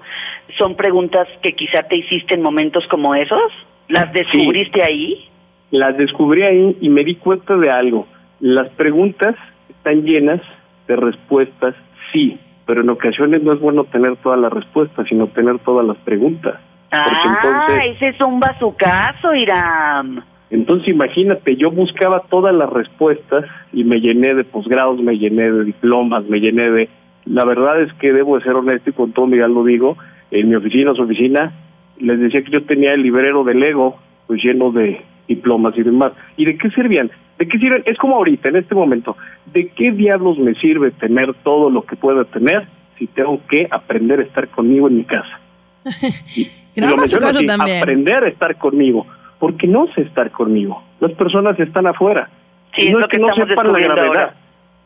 son 0.58 0.76
preguntas 0.76 1.28
que 1.42 1.54
quizá 1.54 1.84
te 1.84 1.98
hiciste 1.98 2.36
en 2.36 2.42
momentos 2.42 2.86
como 2.90 3.16
esos? 3.16 3.52
¿Las 3.88 4.12
descubriste 4.14 4.84
ahí? 4.84 5.28
Las 5.72 5.98
descubrí 5.98 6.44
ahí 6.44 6.78
y 6.82 6.90
me 6.90 7.04
di 7.04 7.16
cuenta 7.16 7.56
de 7.56 7.70
algo. 7.70 8.08
Las 8.40 8.70
preguntas 8.70 9.36
están 9.70 10.04
llenas 10.04 10.42
de 10.88 10.96
respuestas, 10.96 11.76
sí, 12.12 12.40
pero 12.66 12.82
en 12.82 12.90
ocasiones 12.90 13.44
no 13.44 13.54
es 13.54 13.60
bueno 13.60 13.86
tener 13.86 14.16
todas 14.18 14.40
las 14.40 14.52
respuestas, 14.52 15.08
sino 15.08 15.28
tener 15.28 15.60
todas 15.60 15.86
las 15.86 15.98
preguntas. 15.98 16.60
Ah, 16.92 17.68
ese 17.84 18.10
es 18.10 18.22
un 18.22 18.40
bazucazo, 18.40 19.34
Iram. 19.36 20.22
Entonces 20.50 20.88
imagínate, 20.88 21.58
yo 21.58 21.72
buscaba 21.72 22.24
todas 22.30 22.56
las 22.56 22.70
respuestas 22.70 23.46
y 23.74 23.84
me 23.84 24.00
llené 24.00 24.34
de 24.34 24.46
posgrados, 24.46 25.02
me 25.02 25.18
llené 25.18 25.52
de 25.52 25.66
diplomas, 25.66 26.24
me 26.26 26.40
llené 26.40 26.70
de... 26.72 26.90
La 27.26 27.44
verdad 27.44 27.82
es 27.82 27.92
que 27.94 28.14
debo 28.14 28.38
de 28.38 28.44
ser 28.46 28.56
honesto 28.56 28.90
y 28.90 28.94
con 28.94 29.12
todo 29.12 29.28
mi 29.28 29.36
lo 29.36 29.66
digo, 29.66 29.98
en 30.32 30.50
mi 30.50 30.56
oficina, 30.56 30.94
su 30.94 31.02
oficina, 31.02 31.54
les 32.00 32.20
decía 32.20 32.44
que 32.44 32.52
yo 32.52 32.64
tenía 32.64 32.94
el 32.94 33.02
librero 33.02 33.44
del 33.44 33.62
ego, 33.64 33.98
pues 34.28 34.44
lleno 34.44 34.72
de 34.72 35.02
diplomas 35.28 35.78
y 35.78 35.84
demás. 35.84 36.14
¿Y 36.36 36.46
de 36.46 36.58
qué 36.58 36.70
servían? 36.72 37.12
¿De 37.38 37.48
qué 37.48 37.58
sirven? 37.60 37.84
Es 37.86 37.98
como 37.98 38.16
ahorita, 38.16 38.50
en 38.50 38.56
este 38.56 38.74
momento. 38.74 39.16
¿De 39.54 39.70
qué 39.70 39.92
diablos 39.92 40.40
me 40.40 40.56
sirve 40.56 40.92
tener 40.92 41.34
todo 41.44 41.70
lo 41.70 41.84
que 41.84 41.96
pueda 41.96 42.24
tener 42.26 42.68
si 42.98 43.08
tengo 43.08 43.40
que 43.48 43.68
aprender 43.70 44.20
a 44.20 44.24
estar 44.24 44.48
conmigo 44.50 44.88
en 44.88 44.98
mi 44.98 45.04
casa? 45.04 45.40
Graba 46.76 47.08
su 47.08 47.18
caso 47.18 47.40
también. 47.46 47.82
Aprender 47.82 48.24
a 48.24 48.30
estar 48.30 48.58
conmigo 48.58 49.06
porque 49.40 49.68
no 49.68 49.88
sé 49.94 50.02
estar 50.02 50.32
conmigo. 50.32 50.84
Las 51.00 51.12
personas 51.14 51.60
están 51.60 51.88
afuera. 51.88 52.30
Sí, 52.76 52.90
no 52.92 53.00
es, 53.00 53.08
que, 53.08 53.20
no 53.20 53.30
sepan 53.30 53.72
la 53.72 53.80
gravedad. 53.80 54.36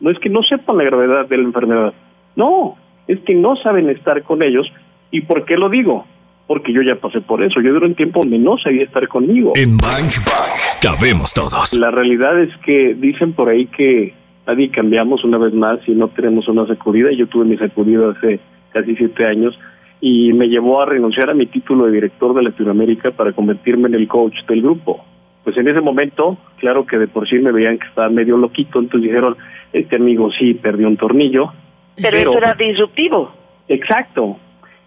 No 0.00 0.10
es 0.10 0.18
que 0.18 0.28
no 0.28 0.42
sepan 0.42 0.76
la 0.78 0.84
gravedad 0.84 1.26
de 1.26 1.36
la 1.36 1.42
enfermedad. 1.42 1.94
No, 2.36 2.76
es 3.06 3.18
que 3.20 3.34
no 3.34 3.56
saben 3.56 3.88
estar 3.90 4.22
con 4.22 4.42
ellos. 4.42 4.70
¿Y 5.12 5.20
por 5.20 5.44
qué 5.44 5.56
lo 5.56 5.68
digo? 5.68 6.06
Porque 6.48 6.72
yo 6.72 6.82
ya 6.82 6.96
pasé 6.96 7.20
por 7.20 7.44
eso. 7.44 7.60
Yo 7.60 7.72
duré 7.72 7.86
un 7.86 7.94
tiempo 7.94 8.20
donde 8.20 8.38
no 8.38 8.58
sabía 8.58 8.82
estar 8.82 9.06
conmigo. 9.06 9.52
En 9.54 9.76
Bang 9.76 10.10
Bang 10.26 10.80
cabemos 10.80 11.32
todos. 11.32 11.76
La 11.76 11.90
realidad 11.90 12.40
es 12.40 12.50
que 12.64 12.94
dicen 12.94 13.34
por 13.34 13.48
ahí 13.48 13.66
que 13.66 14.14
nadie 14.46 14.70
cambiamos 14.70 15.22
una 15.22 15.38
vez 15.38 15.52
más 15.52 15.78
y 15.86 15.92
no 15.92 16.08
tenemos 16.08 16.48
una 16.48 16.66
sacudida. 16.66 17.12
Yo 17.12 17.28
tuve 17.28 17.44
mi 17.44 17.56
sacudida 17.58 18.10
hace 18.10 18.40
casi 18.72 18.96
siete 18.96 19.26
años 19.26 19.56
y 20.00 20.32
me 20.32 20.48
llevó 20.48 20.82
a 20.82 20.86
renunciar 20.86 21.30
a 21.30 21.34
mi 21.34 21.46
título 21.46 21.86
de 21.86 21.92
director 21.92 22.34
de 22.34 22.42
Latinoamérica 22.42 23.12
para 23.12 23.32
convertirme 23.32 23.88
en 23.88 23.94
el 23.94 24.08
coach 24.08 24.34
del 24.48 24.62
grupo. 24.62 25.04
Pues 25.44 25.56
en 25.58 25.68
ese 25.68 25.80
momento, 25.80 26.38
claro 26.58 26.86
que 26.86 26.98
de 26.98 27.06
por 27.06 27.28
sí 27.28 27.38
me 27.38 27.52
veían 27.52 27.78
que 27.78 27.86
estaba 27.86 28.08
medio 28.08 28.36
loquito, 28.36 28.78
entonces 28.78 29.10
dijeron, 29.10 29.36
este 29.72 29.96
amigo 29.96 30.30
sí 30.38 30.54
perdió 30.54 30.88
un 30.88 30.96
tornillo. 30.96 31.52
Pero, 31.96 32.16
eso 32.16 32.38
era 32.38 32.54
disruptivo. 32.54 33.32
Exacto. 33.68 34.38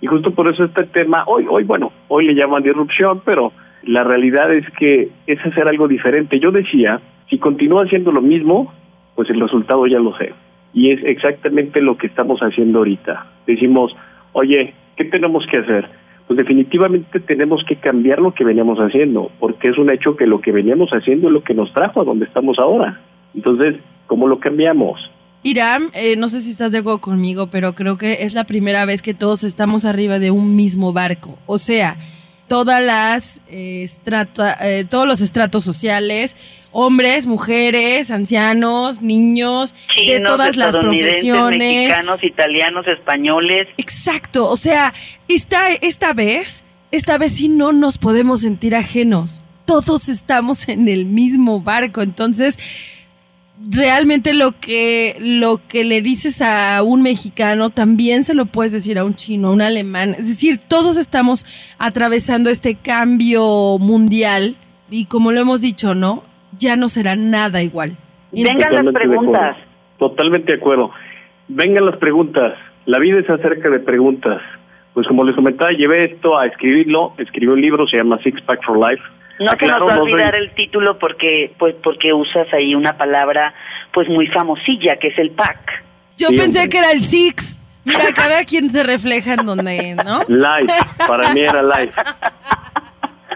Y 0.01 0.07
justo 0.07 0.31
por 0.31 0.47
eso 0.47 0.65
este 0.65 0.83
tema, 0.83 1.23
hoy, 1.27 1.45
hoy, 1.49 1.63
bueno, 1.63 1.91
hoy 2.07 2.25
le 2.25 2.35
llaman 2.35 2.63
disrupción, 2.63 3.21
pero 3.25 3.51
la 3.83 4.03
realidad 4.03 4.53
es 4.53 4.69
que 4.71 5.09
es 5.27 5.39
hacer 5.45 5.67
algo 5.67 5.87
diferente. 5.87 6.39
Yo 6.39 6.51
decía, 6.51 7.01
si 7.29 7.37
continúa 7.37 7.83
haciendo 7.83 8.11
lo 8.11 8.21
mismo, 8.21 8.73
pues 9.15 9.29
el 9.29 9.39
resultado 9.39 9.87
ya 9.87 9.99
lo 9.99 10.15
sé. 10.17 10.33
Y 10.73 10.91
es 10.91 11.03
exactamente 11.03 11.81
lo 11.81 11.97
que 11.97 12.07
estamos 12.07 12.39
haciendo 12.41 12.79
ahorita. 12.79 13.27
Decimos, 13.47 13.95
oye, 14.33 14.73
¿Qué 14.95 15.03
tenemos 15.05 15.45
que 15.47 15.57
hacer? 15.57 15.89
Pues 16.27 16.37
definitivamente 16.37 17.19
tenemos 17.19 17.63
que 17.67 17.75
cambiar 17.75 18.19
lo 18.19 18.33
que 18.33 18.43
veníamos 18.43 18.79
haciendo, 18.79 19.29
porque 19.39 19.69
es 19.69 19.77
un 19.77 19.91
hecho 19.91 20.15
que 20.15 20.25
lo 20.25 20.39
que 20.39 20.51
veníamos 20.51 20.89
haciendo 20.91 21.27
es 21.27 21.33
lo 21.33 21.43
que 21.43 21.53
nos 21.53 21.71
trajo 21.73 22.01
a 22.01 22.05
donde 22.05 22.25
estamos 22.25 22.57
ahora. 22.59 23.01
Entonces, 23.33 23.75
¿cómo 24.07 24.27
lo 24.27 24.39
cambiamos? 24.39 24.99
Irán, 25.45 25.91
eh, 25.93 26.15
no 26.15 26.27
sé 26.27 26.41
si 26.41 26.49
estás 26.49 26.71
de 26.71 26.79
acuerdo 26.79 27.01
conmigo, 27.01 27.51
pero 27.51 27.75
creo 27.75 27.99
que 27.99 28.23
es 28.23 28.33
la 28.33 28.45
primera 28.45 28.83
vez 28.85 29.03
que 29.03 29.13
todos 29.13 29.43
estamos 29.43 29.85
arriba 29.85 30.17
de 30.17 30.31
un 30.31 30.55
mismo 30.55 30.91
barco. 30.91 31.37
O 31.45 31.59
sea, 31.59 31.97
todas 32.47 32.83
las 32.83 33.41
eh, 33.47 33.87
eh, 34.61 34.85
todos 34.89 35.07
los 35.07 35.21
estratos 35.21 35.63
sociales, 35.63 36.35
hombres, 36.71 37.27
mujeres, 37.27 38.09
ancianos, 38.09 39.03
niños, 39.03 39.75
de 40.07 40.19
todas 40.19 40.57
las 40.57 40.75
profesiones, 40.75 41.59
mexicanos, 41.59 42.23
italianos, 42.23 42.87
españoles. 42.87 43.67
Exacto, 43.77 44.49
o 44.49 44.57
sea, 44.57 44.95
esta 45.27 45.73
esta 45.73 46.13
vez, 46.13 46.63
esta 46.89 47.19
vez 47.19 47.33
sí 47.33 47.49
no 47.49 47.71
nos 47.71 47.99
podemos 47.99 48.41
sentir 48.41 48.75
ajenos. 48.75 49.45
Todos 49.67 50.09
estamos 50.09 50.67
en 50.69 50.87
el 50.87 51.05
mismo 51.05 51.61
barco, 51.61 52.01
entonces 52.01 52.94
realmente 53.57 54.33
lo 54.33 54.51
que, 54.51 55.15
lo 55.19 55.59
que 55.67 55.83
le 55.83 56.01
dices 56.01 56.41
a 56.41 56.81
un 56.83 57.01
mexicano 57.01 57.69
también 57.69 58.23
se 58.23 58.35
lo 58.35 58.45
puedes 58.45 58.71
decir 58.71 58.97
a 58.97 59.05
un 59.05 59.13
chino, 59.13 59.49
a 59.49 59.51
un 59.51 59.61
alemán. 59.61 60.11
Es 60.11 60.27
decir, 60.27 60.59
todos 60.67 60.97
estamos 60.97 61.45
atravesando 61.79 62.49
este 62.49 62.75
cambio 62.75 63.77
mundial 63.79 64.55
y 64.89 65.05
como 65.05 65.31
lo 65.31 65.39
hemos 65.39 65.61
dicho, 65.61 65.95
¿no? 65.95 66.23
Ya 66.57 66.75
no 66.75 66.89
será 66.89 67.15
nada 67.15 67.61
igual. 67.61 67.97
Vengan 68.31 68.85
las 68.85 68.93
preguntas. 68.93 69.57
Totalmente 69.97 70.53
de 70.53 70.57
acuerdo. 70.57 70.91
Vengan 71.47 71.85
las 71.85 71.97
preguntas. 71.97 72.57
La 72.85 72.99
vida 72.99 73.19
es 73.19 73.29
acerca 73.29 73.69
de 73.69 73.79
preguntas. 73.79 74.41
Pues 74.93 75.07
como 75.07 75.23
les 75.23 75.35
comentaba, 75.35 75.71
llevé 75.71 76.05
esto 76.05 76.37
a 76.37 76.45
escribirlo, 76.45 77.13
escribí 77.17 77.51
un 77.51 77.61
libro, 77.61 77.85
se 77.87 77.97
llama 77.97 78.17
Six 78.23 78.41
Pack 78.43 78.63
for 78.65 78.77
Life 78.77 79.03
no 79.39 79.51
se 79.59 79.67
nos 79.67 79.85
va 79.85 79.93
a 79.95 80.01
olvidar 80.01 80.35
el 80.35 80.53
título 80.55 80.97
porque 80.97 81.53
pues 81.57 81.75
porque 81.83 82.13
usas 82.13 82.47
ahí 82.53 82.75
una 82.75 82.97
palabra 82.97 83.53
pues 83.93 84.07
muy 84.09 84.27
famosilla 84.27 84.97
que 84.97 85.09
es 85.09 85.17
el 85.17 85.31
pack. 85.31 85.83
Yo 86.17 86.29
pensé 86.29 86.69
que 86.69 86.77
era 86.77 86.91
el 86.91 87.01
six. 87.01 87.59
Mira, 87.83 88.11
cada 88.15 88.43
quien 88.43 88.69
se 88.69 88.83
refleja 88.83 89.33
en 89.35 89.45
donde, 89.45 89.95
¿no? 90.03 90.21
Life, 90.27 90.73
para 91.07 91.33
mí 91.33 91.41
era 91.41 91.61
life. 91.61 91.93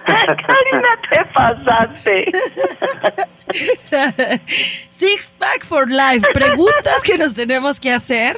Karina, 0.09 0.89
te 1.09 1.25
pasaste. 1.33 2.25
Six 4.89 5.31
pack 5.37 5.63
for 5.65 5.87
life. 5.89 6.25
Preguntas 6.33 7.03
que 7.03 7.17
nos 7.17 7.35
tenemos 7.35 7.79
que 7.79 7.91
hacer. 7.91 8.37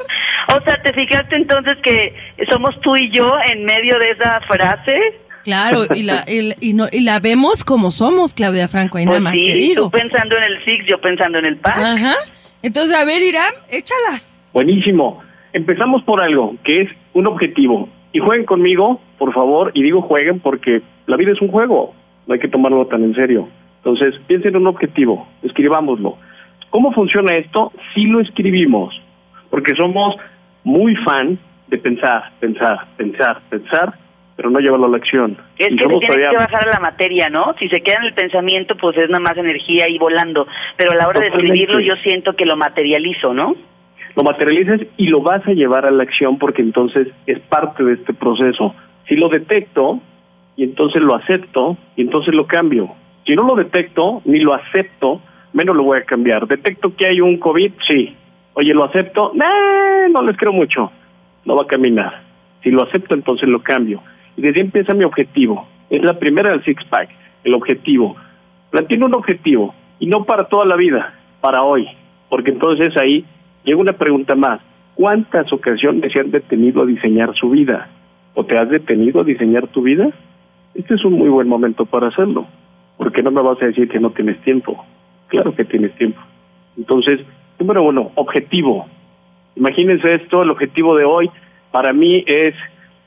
O 0.56 0.62
sea, 0.64 0.82
¿te 0.84 0.92
fijaste 0.94 1.36
entonces 1.36 1.78
que 1.84 2.14
somos 2.52 2.80
tú 2.82 2.96
y 2.98 3.10
yo 3.12 3.32
en 3.50 3.64
medio 3.64 3.98
de 4.00 4.08
esa 4.08 4.42
frase? 4.42 5.22
Claro, 5.44 5.84
y 5.94 6.04
la, 6.04 6.26
y, 6.28 6.74
no, 6.74 6.86
y 6.92 7.02
la 7.02 7.20
vemos 7.20 7.64
como 7.64 7.92
somos, 7.92 8.34
Claudia 8.34 8.68
Franco, 8.68 8.98
ahí 8.98 9.06
nada 9.06 9.18
pues 9.18 9.24
más 9.24 9.34
sí, 9.34 9.52
digo. 9.54 9.86
Tú 9.86 9.92
pensando 9.92 10.38
en 10.38 10.44
el 10.44 10.66
Six, 10.66 10.86
yo 10.88 11.00
pensando 11.02 11.40
en 11.40 11.46
el 11.46 11.58
PAC. 11.58 11.78
Ajá. 11.78 12.14
Entonces, 12.62 12.96
a 12.96 13.04
ver, 13.06 13.22
Irán, 13.22 13.54
échalas. 13.70 14.36
Buenísimo. 14.54 15.22
Empezamos 15.54 16.04
por 16.04 16.24
algo, 16.24 16.56
que 16.64 16.82
es 16.82 16.90
un 17.14 17.28
objetivo. 17.28 17.90
Y 18.14 18.20
jueguen 18.20 18.46
conmigo, 18.46 19.02
por 19.18 19.34
favor, 19.34 19.72
y 19.74 19.84
digo 19.84 20.02
jueguen 20.02 20.40
porque 20.40 20.82
la 21.08 21.18
vida 21.18 21.32
es 21.32 21.42
un 21.42 21.48
juego, 21.48 21.94
no 22.28 22.34
hay 22.34 22.40
que 22.40 22.48
tomarlo 22.48 22.86
tan 22.88 23.04
en 23.04 23.16
serio. 23.16 23.48
Entonces, 23.78 24.14
piensen 24.28 24.56
en 24.56 24.62
un 24.62 24.68
objetivo, 24.68 25.28
escribámoslo. 25.44 26.18
¿Cómo 26.70 26.92
funciona 26.94 27.36
esto? 27.38 27.72
Si 27.94 28.06
lo 28.06 28.22
escribimos, 28.22 28.94
porque 29.50 29.74
somos 29.76 30.16
muy 30.64 30.96
fan 30.98 31.40
de 31.68 31.78
pensar, 31.78 32.32
pensar, 32.40 32.88
pensar, 32.98 33.42
pensar, 33.50 33.94
pero 34.36 34.50
no 34.50 34.60
llevarlo 34.60 34.88
a 34.88 34.90
la 34.90 34.98
acción. 34.98 35.38
Es 35.58 35.68
que 35.68 35.76
tienes 35.76 36.00
que 36.00 36.36
bajar 36.36 36.68
a 36.68 36.72
la 36.72 36.80
materia, 36.80 37.30
¿no? 37.30 37.54
Si 37.60 37.68
se 37.70 37.82
queda 37.82 37.98
en 38.00 38.06
el 38.06 38.14
pensamiento, 38.14 38.76
pues 38.76 38.98
es 38.98 39.10
nada 39.10 39.20
más 39.20 39.38
energía 39.38 39.88
y 39.88 39.98
volando. 39.98 40.48
Pero 40.78 40.92
a 40.92 40.96
la 40.96 41.08
hora 41.08 41.20
de 41.20 41.28
escribirlo, 41.28 41.80
yo 41.80 41.96
siento 42.04 42.36
que 42.36 42.46
lo 42.46 42.56
materializo, 42.58 43.34
¿no? 43.34 43.56
Lo 44.16 44.24
materializas 44.24 44.82
y 44.98 45.08
lo 45.08 45.22
vas 45.22 45.48
a 45.48 45.52
llevar 45.52 45.86
a 45.86 45.92
la 45.92 46.04
acción 46.04 46.38
porque 46.38 46.62
entonces 46.62 47.08
es 47.28 47.40
parte 47.40 47.84
de 47.84 47.94
este 47.94 48.14
proceso. 48.14 48.76
Si 49.08 49.16
lo 49.16 49.30
detecto 49.30 50.02
y 50.58 50.64
entonces 50.64 51.02
lo 51.02 51.16
acepto 51.16 51.78
y 51.96 52.02
entonces 52.02 52.36
lo 52.36 52.46
cambio. 52.46 52.94
Si 53.26 53.36
no 53.36 53.44
lo 53.44 53.56
detecto 53.56 54.22
ni 54.26 54.40
lo 54.40 54.54
acepto, 54.54 55.22
menos 55.54 55.76
lo 55.76 55.84
voy 55.84 56.00
a 56.00 56.04
cambiar. 56.04 56.48
Detecto 56.48 56.96
que 56.96 57.08
hay 57.08 57.22
un 57.22 57.38
COVID, 57.38 57.72
sí. 57.88 58.16
Oye, 58.54 58.74
lo 58.74 58.84
acepto, 58.84 59.32
no 59.34 60.22
les 60.24 60.38
creo 60.38 60.52
mucho. 60.52 60.92
No 61.46 61.56
va 61.56 61.64
a 61.64 61.68
caminar. 61.68 62.22
Si 62.64 62.70
lo 62.70 62.84
acepto, 62.84 63.16
entonces 63.16 63.48
lo 63.48 63.62
cambio. 63.64 64.04
Y 64.38 64.42
desde 64.42 64.62
ahí 64.62 64.66
empieza 64.66 64.94
mi 64.94 65.04
objetivo. 65.04 65.68
Es 65.90 66.02
la 66.04 66.18
primera 66.18 66.52
del 66.52 66.64
six 66.64 66.84
pack, 66.86 67.10
el 67.44 67.54
objetivo. 67.54 68.16
Planteo 68.70 69.06
un 69.06 69.14
objetivo 69.14 69.74
y 70.00 70.08
no 70.08 70.24
para 70.24 70.46
toda 70.46 70.66
la 70.66 70.76
vida, 70.76 71.14
para 71.42 71.64
hoy, 71.64 71.88
porque 72.30 72.52
entonces 72.52 72.96
ahí 72.98 73.26
llega 73.64 73.80
una 73.80 73.94
pregunta 73.94 74.36
más. 74.36 74.62
¿Cuántas 74.96 75.52
ocasiones 75.52 76.12
se 76.12 76.20
han 76.20 76.32
detenido 76.32 76.82
a 76.82 76.86
diseñar 76.86 77.34
su 77.36 77.50
vida? 77.50 77.90
¿O 78.34 78.46
te 78.46 78.58
has 78.58 78.70
detenido 78.70 79.22
a 79.22 79.24
diseñar 79.24 79.68
tu 79.68 79.82
vida? 79.82 80.10
Este 80.74 80.94
es 80.94 81.04
un 81.04 81.14
muy 81.14 81.30
buen 81.30 81.48
momento 81.48 81.86
para 81.86 82.08
hacerlo, 82.08 82.48
porque 82.98 83.22
no 83.22 83.32
me 83.32 83.42
vas 83.42 83.62
a 83.62 83.66
decir 83.66 83.90
que 83.90 84.00
no 84.00 84.12
tienes 84.12 84.40
tiempo. 84.42 84.86
Claro 85.28 85.54
que 85.54 85.66
tienes 85.66 85.94
tiempo. 85.96 86.22
Entonces, 86.78 87.20
número 87.60 87.84
uno, 87.84 88.12
objetivo. 88.16 88.88
Imagínense 89.56 90.14
esto, 90.14 90.44
el 90.44 90.52
objetivo 90.52 90.96
de 90.96 91.04
hoy 91.04 91.30
para 91.72 91.94
mí 91.94 92.24
es 92.28 92.54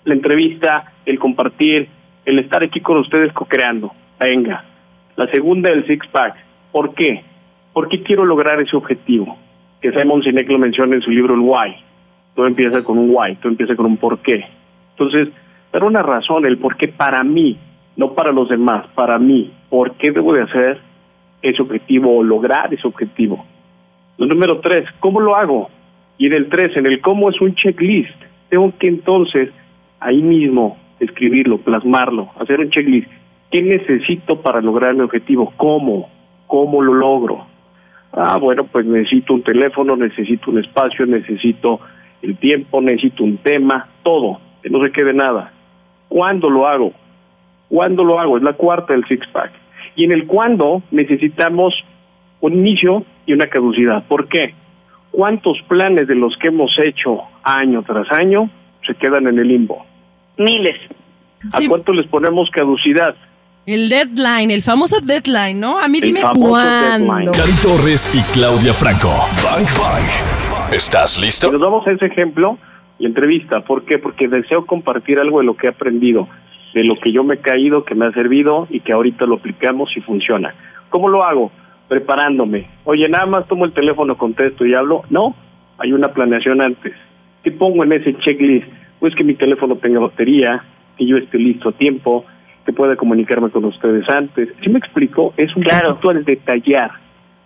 la 0.04 0.14
entrevista, 0.14 0.92
el 1.06 1.18
compartir, 1.18 1.88
el 2.24 2.38
estar 2.38 2.62
aquí 2.62 2.80
con 2.80 2.98
ustedes 2.98 3.32
co-creando. 3.32 3.92
Venga. 4.20 4.64
La 5.16 5.26
segunda, 5.28 5.70
el 5.70 5.86
six-pack. 5.86 6.36
¿Por 6.72 6.94
qué? 6.94 7.22
¿Por 7.72 7.88
qué 7.88 8.02
quiero 8.02 8.24
lograr 8.24 8.60
ese 8.60 8.76
objetivo? 8.76 9.36
Que 9.80 9.92
Simon 9.92 10.22
Sinek 10.22 10.48
lo 10.48 10.58
menciona 10.58 10.94
en 10.94 11.02
su 11.02 11.10
libro 11.10 11.34
El 11.34 11.40
Why. 11.40 11.76
Todo 12.34 12.46
empieza 12.46 12.82
con 12.82 12.98
un 12.98 13.10
why, 13.10 13.36
todo 13.36 13.50
empieza 13.50 13.76
con 13.76 13.86
un 13.86 13.96
por 13.96 14.18
qué. 14.18 14.44
Entonces, 14.90 15.28
dar 15.72 15.84
una 15.84 16.02
razón, 16.02 16.46
el 16.46 16.58
por 16.58 16.76
qué 16.76 16.88
para 16.88 17.22
mí, 17.22 17.56
no 17.96 18.12
para 18.12 18.32
los 18.32 18.48
demás, 18.48 18.86
para 18.94 19.18
mí, 19.18 19.52
por 19.68 19.92
qué 19.92 20.10
debo 20.10 20.32
de 20.32 20.42
hacer 20.42 20.80
ese 21.42 21.62
objetivo 21.62 22.16
o 22.16 22.24
lograr 22.24 22.74
ese 22.74 22.88
objetivo. 22.88 23.44
Lo 24.18 24.26
número 24.26 24.58
tres, 24.60 24.88
¿cómo 24.98 25.20
lo 25.20 25.36
hago? 25.36 25.70
Y 26.18 26.26
en 26.26 26.32
el 26.32 26.48
tres, 26.48 26.76
en 26.76 26.86
el 26.86 27.00
cómo 27.00 27.30
es 27.30 27.40
un 27.40 27.54
checklist. 27.54 28.14
Tengo 28.48 28.72
que 28.78 28.88
entonces 28.88 29.50
ahí 30.04 30.22
mismo 30.22 30.76
escribirlo, 31.00 31.58
plasmarlo, 31.58 32.30
hacer 32.38 32.60
un 32.60 32.70
checklist. 32.70 33.10
¿Qué 33.50 33.62
necesito 33.62 34.40
para 34.42 34.60
lograr 34.60 34.94
mi 34.94 35.00
objetivo? 35.00 35.52
¿Cómo? 35.56 36.10
¿Cómo 36.46 36.82
lo 36.82 36.94
logro? 36.94 37.46
Ah, 38.12 38.36
bueno, 38.36 38.64
pues 38.64 38.84
necesito 38.84 39.34
un 39.34 39.42
teléfono, 39.42 39.96
necesito 39.96 40.50
un 40.50 40.58
espacio, 40.58 41.06
necesito 41.06 41.80
el 42.22 42.36
tiempo, 42.36 42.80
necesito 42.80 43.24
un 43.24 43.38
tema, 43.38 43.88
todo, 44.02 44.40
que 44.62 44.70
no 44.70 44.82
se 44.84 44.92
quede 44.92 45.14
nada. 45.14 45.52
¿Cuándo 46.08 46.50
lo 46.50 46.68
hago? 46.68 46.92
¿Cuándo 47.68 48.04
lo 48.04 48.20
hago? 48.20 48.36
Es 48.36 48.42
la 48.42 48.52
cuarta 48.52 48.92
del 48.92 49.04
six-pack. 49.06 49.52
Y 49.96 50.04
en 50.04 50.12
el 50.12 50.26
cuándo 50.26 50.82
necesitamos 50.90 51.74
un 52.40 52.52
inicio 52.52 53.04
y 53.26 53.32
una 53.32 53.46
caducidad. 53.46 54.04
¿Por 54.06 54.28
qué? 54.28 54.54
¿Cuántos 55.10 55.60
planes 55.62 56.08
de 56.08 56.14
los 56.14 56.36
que 56.38 56.48
hemos 56.48 56.76
hecho 56.84 57.22
año 57.42 57.82
tras 57.82 58.10
año 58.12 58.50
se 58.86 58.94
quedan 58.94 59.26
en 59.26 59.38
el 59.38 59.48
limbo? 59.48 59.84
Miles. 60.38 60.76
¿A 61.52 61.58
Sí. 61.58 61.68
cuánto 61.68 61.92
les 61.92 62.06
ponemos 62.06 62.48
caducidad? 62.50 63.14
El 63.66 63.88
deadline, 63.88 64.50
el 64.50 64.62
famoso 64.62 64.96
deadline, 65.00 65.58
¿no? 65.58 65.78
A 65.78 65.88
mí 65.88 65.98
El 65.98 66.04
dime 66.04 66.20
cuándo. 66.22 66.56
deadline. 66.56 67.32
Cari 67.32 67.52
Torres 67.62 68.14
y 68.14 68.20
Claudia 68.32 68.74
Franco. 68.74 69.08
Bang 69.42 69.64
Bang. 69.78 70.72
¿Estás 70.74 71.18
listo? 71.18 71.50
nos 71.52 71.60
vamos 71.60 71.86
a 71.86 71.92
ese 71.92 72.06
ejemplo 72.06 72.58
y 72.98 73.06
entrevista. 73.06 73.60
¿Por 73.60 73.84
qué? 73.84 73.98
Porque 73.98 74.28
deseo 74.28 74.66
compartir 74.66 75.18
algo 75.18 75.38
de 75.40 75.46
lo 75.46 75.56
que 75.56 75.66
he 75.66 75.70
aprendido, 75.70 76.28
de 76.74 76.84
lo 76.84 76.96
que 76.96 77.12
yo 77.12 77.22
me 77.24 77.34
he 77.34 77.38
caído, 77.38 77.84
que 77.84 77.94
me 77.94 78.06
ha 78.06 78.12
servido 78.12 78.66
y 78.70 78.80
que 78.80 78.92
ahorita 78.92 79.24
lo 79.26 79.36
aplicamos 79.36 79.90
y 79.96 80.00
funciona. 80.00 80.54
¿Cómo 80.90 81.08
lo 81.08 81.24
hago? 81.24 81.50
Preparándome. 81.88 82.68
Oye, 82.84 83.08
nada 83.08 83.26
más 83.26 83.46
tomo 83.46 83.64
el 83.66 83.72
teléfono, 83.72 84.16
contesto 84.16 84.64
y 84.66 84.74
hablo. 84.74 85.02
No, 85.10 85.34
hay 85.78 85.92
una 85.92 86.08
planeación 86.08 86.60
antes. 86.62 86.92
¿Qué 87.42 87.50
pongo 87.52 87.84
en 87.84 87.92
ese 87.92 88.16
checklist? 88.18 88.66
Pues 89.04 89.14
que 89.16 89.22
mi 89.22 89.34
teléfono 89.34 89.76
tenga 89.76 90.00
batería, 90.00 90.64
que 90.96 91.04
yo 91.04 91.18
esté 91.18 91.36
listo 91.36 91.68
a 91.68 91.72
tiempo, 91.72 92.24
que 92.64 92.72
pueda 92.72 92.96
comunicarme 92.96 93.50
con 93.50 93.66
ustedes 93.66 94.08
antes. 94.08 94.48
Si 94.62 94.70
me 94.70 94.78
explico, 94.78 95.34
es 95.36 95.54
un 95.54 95.62
Claro. 95.62 95.90
poquito 95.90 96.08
al 96.08 96.24
detallar. 96.24 96.90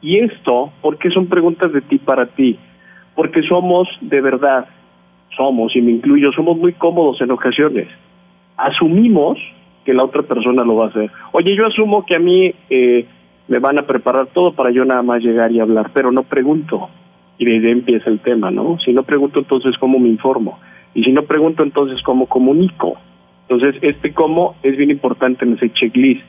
Y 0.01 0.19
esto, 0.19 0.71
porque 0.81 1.11
son 1.11 1.27
preguntas 1.27 1.73
de 1.73 1.81
ti 1.81 1.99
para 1.99 2.27
ti? 2.27 2.57
Porque 3.17 3.43
somos, 3.43 3.89
de 4.01 4.21
verdad, 4.21 4.67
somos, 5.37 5.75
y 5.75 5.83
me 5.83 5.91
incluyo, 5.91 6.31
somos 6.31 6.57
muy 6.57 6.75
cómodos 6.75 7.21
en 7.23 7.33
ocasiones. 7.33 7.89
Asumimos 8.57 9.37
que 9.85 9.93
la 9.95 10.05
otra 10.05 10.23
persona 10.23 10.63
lo 10.63 10.77
va 10.77 10.85
a 10.85 10.89
hacer. 10.91 11.11
Oye, 11.33 11.57
yo 11.57 11.67
asumo 11.67 12.07
que 12.07 12.15
a 12.15 12.21
mí 12.21 12.55
eh, 12.71 13.05
me 13.49 13.59
van 13.59 13.81
a 13.81 13.83
preparar 13.83 14.29
todo 14.29 14.53
para 14.53 14.71
yo 14.71 14.85
nada 14.85 15.03
más 15.03 15.25
llegar 15.25 15.51
y 15.51 15.59
hablar, 15.59 15.91
pero 15.93 16.13
no 16.13 16.23
pregunto. 16.23 16.89
Y 17.37 17.47
desde 17.47 17.67
ahí 17.67 17.73
empieza 17.73 18.11
el 18.11 18.21
tema, 18.21 18.53
¿no? 18.53 18.79
Si 18.85 18.93
no 18.93 19.03
pregunto, 19.03 19.41
entonces, 19.41 19.77
¿cómo 19.79 19.99
me 19.99 20.09
informo? 20.09 20.61
Y 20.95 21.05
si 21.05 21.13
no 21.13 21.23
pregunto, 21.23 21.63
entonces, 21.63 22.03
¿cómo 22.03 22.27
comunico? 22.27 22.99
Entonces, 23.49 23.81
este 23.83 24.13
cómo 24.13 24.57
es 24.63 24.77
bien 24.77 24.91
importante 24.91 25.45
en 25.45 25.55
ese 25.55 25.73
checklist. 25.73 26.23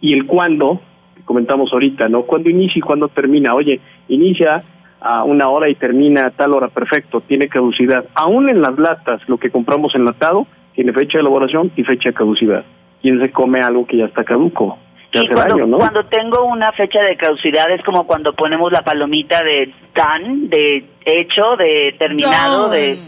Y 0.00 0.14
el 0.14 0.26
cuándo, 0.26 0.80
que 1.16 1.22
comentamos 1.22 1.72
ahorita, 1.72 2.08
¿no? 2.08 2.22
¿Cuándo 2.22 2.50
inicia 2.50 2.78
y 2.78 2.82
cuándo 2.82 3.08
termina? 3.08 3.54
Oye, 3.54 3.80
inicia 4.08 4.62
a 5.00 5.24
una 5.24 5.48
hora 5.48 5.68
y 5.68 5.74
termina 5.74 6.26
a 6.26 6.30
tal 6.30 6.52
hora, 6.54 6.68
perfecto, 6.68 7.20
tiene 7.20 7.48
caducidad. 7.48 8.04
Aún 8.14 8.48
en 8.48 8.60
las 8.60 8.78
latas, 8.78 9.20
lo 9.28 9.38
que 9.38 9.50
compramos 9.50 9.94
enlatado 9.94 10.46
tiene 10.74 10.92
fecha 10.92 11.18
de 11.18 11.22
elaboración 11.22 11.72
y 11.76 11.84
fecha 11.84 12.10
de 12.10 12.14
caducidad. 12.14 12.64
¿Quién 13.00 13.20
se 13.22 13.30
come 13.30 13.60
algo 13.60 13.86
que 13.86 13.96
ya 13.96 14.06
está 14.06 14.24
caduco? 14.24 14.78
Que 15.10 15.20
Y 15.20 15.24
hace 15.24 15.34
cuando, 15.34 15.54
daño, 15.54 15.66
¿no? 15.66 15.78
cuando 15.78 16.04
tengo 16.04 16.44
una 16.44 16.72
fecha 16.72 17.00
de 17.02 17.16
caducidad 17.16 17.70
es 17.70 17.82
como 17.82 18.06
cuando 18.06 18.32
ponemos 18.34 18.70
la 18.72 18.82
palomita 18.82 19.38
de 19.42 19.72
done, 19.94 20.48
de 20.48 20.84
hecho, 21.04 21.56
de 21.56 21.94
terminado, 21.98 22.68
de... 22.68 22.98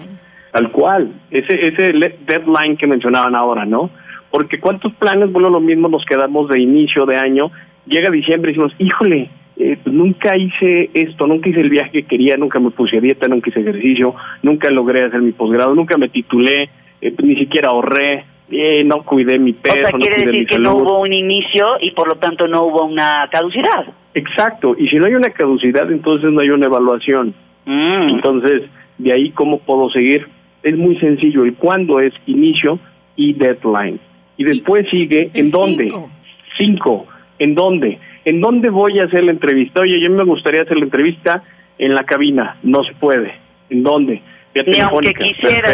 Tal 0.53 0.71
cual, 0.73 1.13
ese 1.31 1.69
ese 1.69 1.93
deadline 2.27 2.77
que 2.77 2.87
mencionaban 2.87 3.37
ahora, 3.37 3.65
¿no? 3.65 3.91
Porque 4.31 4.61
cuántos 4.61 4.93
planes, 4.95 5.31
bueno, 5.33 5.51
lo 5.51 5.61
mismo 5.61 5.89
nos 5.89 6.05
quedamos 6.05 6.49
de 6.49 6.61
inicio 6.61 7.07
de 7.07 7.17
año, 7.17 7.51
llega 7.87 8.11
diciembre 8.11 8.51
y 8.51 8.55
decimos, 8.55 8.75
híjole, 8.79 9.31
eh, 9.57 9.77
pues 9.83 9.95
nunca 9.95 10.37
hice 10.37 10.91
esto, 10.95 11.27
nunca 11.27 11.51
hice 11.51 11.61
el 11.61 11.71
viaje 11.71 11.91
que 11.91 12.03
quería, 12.05 12.37
nunca 12.37 12.59
me 12.61 12.71
puse 12.71 12.97
a 12.97 13.01
dieta, 13.01 13.29
nunca 13.29 13.51
hice 13.51 13.61
ejercicio, 13.61 14.15
nunca 14.43 14.71
logré 14.71 15.05
hacer 15.05 15.21
mi 15.21 15.33
posgrado, 15.33 15.75
nunca 15.75 15.99
me 15.99 16.09
titulé, 16.09 16.71
eh, 17.01 17.15
ni 17.23 17.37
siquiera 17.37 17.69
ahorré, 17.69 18.25
eh, 18.51 18.83
no 18.85 19.03
cuidé 19.03 19.39
mi 19.39 19.53
O 19.53 19.57
peso, 19.57 19.75
sea, 19.75 19.91
no 19.93 19.99
quiere 19.99 20.17
cuidé 20.17 20.31
decir 20.31 20.41
mi 20.41 20.47
que 20.47 20.59
no 20.59 20.77
hubo 20.77 21.01
un 21.01 21.13
inicio 21.13 21.67
y 21.81 21.91
por 21.93 22.09
lo 22.09 22.15
tanto 22.17 22.49
no 22.49 22.65
hubo 22.65 22.85
una 22.85 23.29
caducidad. 23.31 23.87
Exacto, 24.15 24.75
y 24.79 24.89
si 24.89 24.97
no 24.97 25.07
hay 25.07 25.15
una 25.15 25.31
caducidad, 25.31 25.91
entonces 25.93 26.31
no 26.33 26.41
hay 26.41 26.51
una 26.51 26.67
evaluación. 26.67 27.35
Mm. 27.67 28.09
Entonces, 28.15 28.63
de 28.99 29.13
ahí 29.13 29.31
cómo 29.31 29.59
puedo 29.61 29.91
seguir. 29.91 30.27
Es 30.63 30.77
muy 30.77 30.97
sencillo, 30.99 31.45
el 31.45 31.55
cuándo 31.55 32.01
es 32.01 32.13
inicio 32.27 32.79
y 33.17 33.33
deadline. 33.35 33.99
Y 34.37 34.45
después 34.45 34.87
sigue, 34.91 35.31
¿en 35.35 35.51
dónde? 35.51 35.85
cinco. 35.89 36.11
Cinco, 36.59 37.07
¿en 37.39 37.55
dónde? 37.55 37.99
¿En 38.25 38.41
dónde 38.41 38.69
voy 38.71 38.99
a 38.99 39.05
hacer 39.05 39.25
la 39.25 39.31
entrevista? 39.33 39.81
Oye, 39.81 40.01
yo 40.03 40.11
me 40.11 40.25
gustaría 40.25 40.63
hacer 40.63 40.77
la 40.77 40.85
entrevista 40.85 41.43
en 41.79 41.95
la 41.95 42.05
cabina, 42.05 42.57
no 42.63 42.85
se 42.85 42.93
puede. 42.95 43.35
¿En 43.71 43.83
dónde? 43.83 44.21
Vía 44.55 44.65
Ni 44.67 44.81
aunque. 44.81 45.13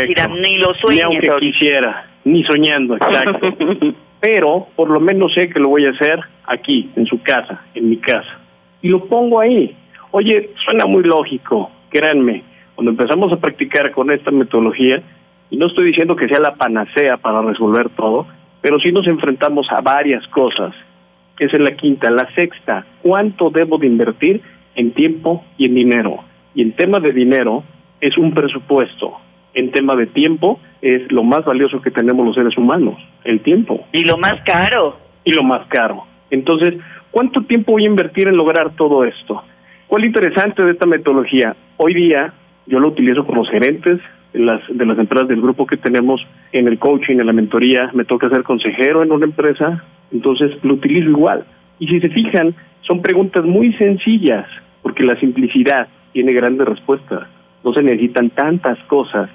Irán, 0.08 0.40
ni 0.40 0.58
lo 0.58 0.74
sueñes 0.74 0.96
Ni 0.96 1.00
aunque 1.02 1.28
ahorita. 1.30 1.58
quisiera, 1.58 2.06
ni 2.24 2.44
soñando, 2.44 2.96
exacto. 2.96 3.56
Pero 4.20 4.66
por 4.76 4.90
lo 4.90 5.00
menos 5.00 5.32
sé 5.34 5.48
que 5.48 5.60
lo 5.60 5.68
voy 5.70 5.84
a 5.86 5.90
hacer 5.90 6.20
aquí, 6.46 6.88
en 6.96 7.06
su 7.06 7.20
casa, 7.22 7.62
en 7.74 7.90
mi 7.90 7.96
casa. 7.98 8.38
Y 8.82 8.88
lo 8.88 9.04
pongo 9.06 9.40
ahí. 9.40 9.74
Oye, 10.12 10.50
suena 10.64 10.86
muy 10.86 11.02
lógico, 11.04 11.70
créanme. 11.90 12.42
Cuando 12.76 12.90
empezamos 12.90 13.32
a 13.32 13.36
practicar 13.38 13.90
con 13.90 14.10
esta 14.10 14.30
metodología, 14.30 15.02
y 15.50 15.56
no 15.56 15.66
estoy 15.66 15.88
diciendo 15.88 16.14
que 16.14 16.28
sea 16.28 16.40
la 16.40 16.54
panacea 16.54 17.16
para 17.16 17.40
resolver 17.40 17.88
todo, 17.90 18.26
pero 18.60 18.78
sí 18.78 18.92
nos 18.92 19.06
enfrentamos 19.06 19.66
a 19.70 19.80
varias 19.80 20.26
cosas. 20.28 20.74
Esa 21.38 21.56
es 21.56 21.62
la 21.62 21.74
quinta. 21.76 22.10
La 22.10 22.28
sexta, 22.34 22.84
¿cuánto 23.02 23.50
debo 23.50 23.78
de 23.78 23.86
invertir 23.86 24.42
en 24.74 24.92
tiempo 24.92 25.44
y 25.56 25.66
en 25.66 25.74
dinero? 25.74 26.18
Y 26.54 26.62
en 26.62 26.72
tema 26.72 27.00
de 27.00 27.12
dinero 27.12 27.64
es 28.00 28.16
un 28.18 28.32
presupuesto. 28.34 29.14
En 29.54 29.70
tema 29.70 29.96
de 29.96 30.06
tiempo 30.06 30.60
es 30.82 31.10
lo 31.10 31.22
más 31.22 31.44
valioso 31.46 31.80
que 31.80 31.90
tenemos 31.90 32.26
los 32.26 32.34
seres 32.34 32.56
humanos, 32.58 32.96
el 33.24 33.40
tiempo 33.40 33.86
Y 33.92 34.04
lo 34.04 34.18
más 34.18 34.42
caro. 34.44 34.98
y 35.24 35.32
lo 35.32 35.42
más 35.42 35.66
caro. 35.68 36.04
Entonces, 36.30 36.74
¿cuánto 37.10 37.42
tiempo 37.42 37.72
voy 37.72 37.84
a 37.84 37.88
invertir 37.88 38.28
en 38.28 38.36
lograr 38.36 38.76
todo 38.76 39.04
esto? 39.04 39.42
¿Cuál 39.86 40.02
es 40.02 40.08
interesante 40.08 40.62
de 40.62 40.72
esta 40.72 40.86
metodología? 40.86 41.56
Hoy 41.78 41.94
día 41.94 42.34
yo 42.66 42.80
lo 42.80 42.88
utilizo 42.88 43.24
con 43.24 43.36
los 43.36 43.48
gerentes 43.48 44.00
de 44.32 44.40
las, 44.40 44.60
de 44.68 44.86
las 44.86 44.98
empresas 44.98 45.28
del 45.28 45.40
grupo 45.40 45.66
que 45.66 45.76
tenemos 45.76 46.20
en 46.52 46.68
el 46.68 46.78
coaching, 46.78 47.18
en 47.18 47.26
la 47.26 47.32
mentoría. 47.32 47.90
Me 47.94 48.04
toca 48.04 48.28
ser 48.28 48.42
consejero 48.42 49.02
en 49.02 49.12
una 49.12 49.24
empresa, 49.24 49.84
entonces 50.12 50.52
lo 50.62 50.74
utilizo 50.74 51.08
igual. 51.08 51.44
Y 51.78 51.88
si 51.88 52.00
se 52.00 52.08
fijan, 52.08 52.54
son 52.82 53.02
preguntas 53.02 53.44
muy 53.44 53.72
sencillas, 53.74 54.46
porque 54.82 55.04
la 55.04 55.18
simplicidad 55.20 55.88
tiene 56.12 56.32
grandes 56.32 56.66
respuestas. 56.66 57.28
No 57.64 57.72
se 57.72 57.82
necesitan 57.82 58.30
tantas 58.30 58.78
cosas, 58.84 59.28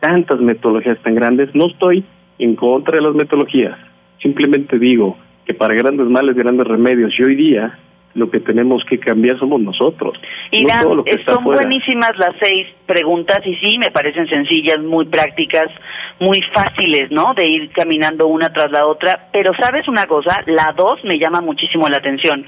tantas 0.00 0.40
metodologías 0.40 0.98
tan 1.02 1.14
grandes. 1.14 1.54
No 1.54 1.66
estoy 1.66 2.04
en 2.38 2.56
contra 2.56 2.96
de 2.96 3.02
las 3.02 3.14
metodologías. 3.14 3.78
Simplemente 4.20 4.78
digo 4.78 5.16
que 5.44 5.54
para 5.54 5.74
grandes 5.74 6.06
males, 6.08 6.36
grandes 6.36 6.66
remedios. 6.66 7.12
Y 7.18 7.22
hoy 7.22 7.36
día 7.36 7.78
lo 8.16 8.30
que 8.30 8.40
tenemos 8.40 8.82
que 8.84 8.98
cambiar 8.98 9.38
somos 9.38 9.60
nosotros. 9.60 10.18
no 10.52 11.04
que 11.04 11.10
eh, 11.10 11.24
son 11.26 11.44
buenísimas 11.44 12.16
las 12.16 12.34
seis 12.40 12.66
preguntas 12.86 13.38
y 13.44 13.54
sí, 13.56 13.78
me 13.78 13.90
parecen 13.90 14.26
sencillas, 14.28 14.80
muy 14.82 15.04
prácticas, 15.04 15.70
muy 16.18 16.40
fáciles, 16.54 17.10
¿no? 17.10 17.34
De 17.34 17.46
ir 17.46 17.70
caminando 17.70 18.26
una 18.26 18.52
tras 18.52 18.72
la 18.72 18.86
otra. 18.86 19.28
Pero 19.32 19.52
sabes 19.60 19.86
una 19.86 20.04
cosa, 20.04 20.42
la 20.46 20.72
dos 20.76 21.04
me 21.04 21.18
llama 21.18 21.40
muchísimo 21.40 21.86
la 21.88 21.98
atención. 21.98 22.44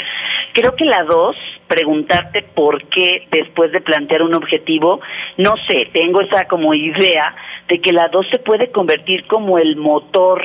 Creo 0.55 0.75
que 0.75 0.87
la 0.87 1.05
dos, 1.05 1.37
preguntarte 1.69 2.43
por 2.55 2.83
qué 2.89 3.29
después 3.31 3.71
de 3.73 3.83
plantear 3.83 4.23
un 4.23 4.35
objetivo, 4.35 5.01
no 5.37 5.55
sé, 5.69 5.91
tengo 5.93 6.23
esa 6.23 6.47
como 6.49 6.73
idea 6.75 7.35
de 7.69 7.81
que 7.81 7.93
la 7.93 8.09
dos 8.09 8.27
se 8.33 8.39
puede 8.39 8.71
convertir 8.71 9.27
como 9.27 9.59
el 9.59 9.77
motor. 9.77 10.43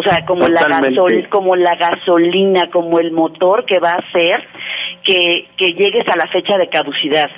O 0.00 0.02
sea, 0.04 0.24
como 0.24 0.46
la, 0.46 0.62
gasol, 0.62 1.28
como 1.28 1.56
la 1.56 1.74
gasolina, 1.74 2.70
como 2.70 3.00
el 3.00 3.10
motor 3.10 3.64
que 3.64 3.80
va 3.80 3.90
a 3.90 3.98
hacer 3.98 4.46
que, 5.02 5.48
que 5.56 5.70
llegues 5.70 6.06
a 6.06 6.16
la 6.16 6.30
fecha 6.30 6.56
de 6.56 6.68
caducidad. 6.68 7.28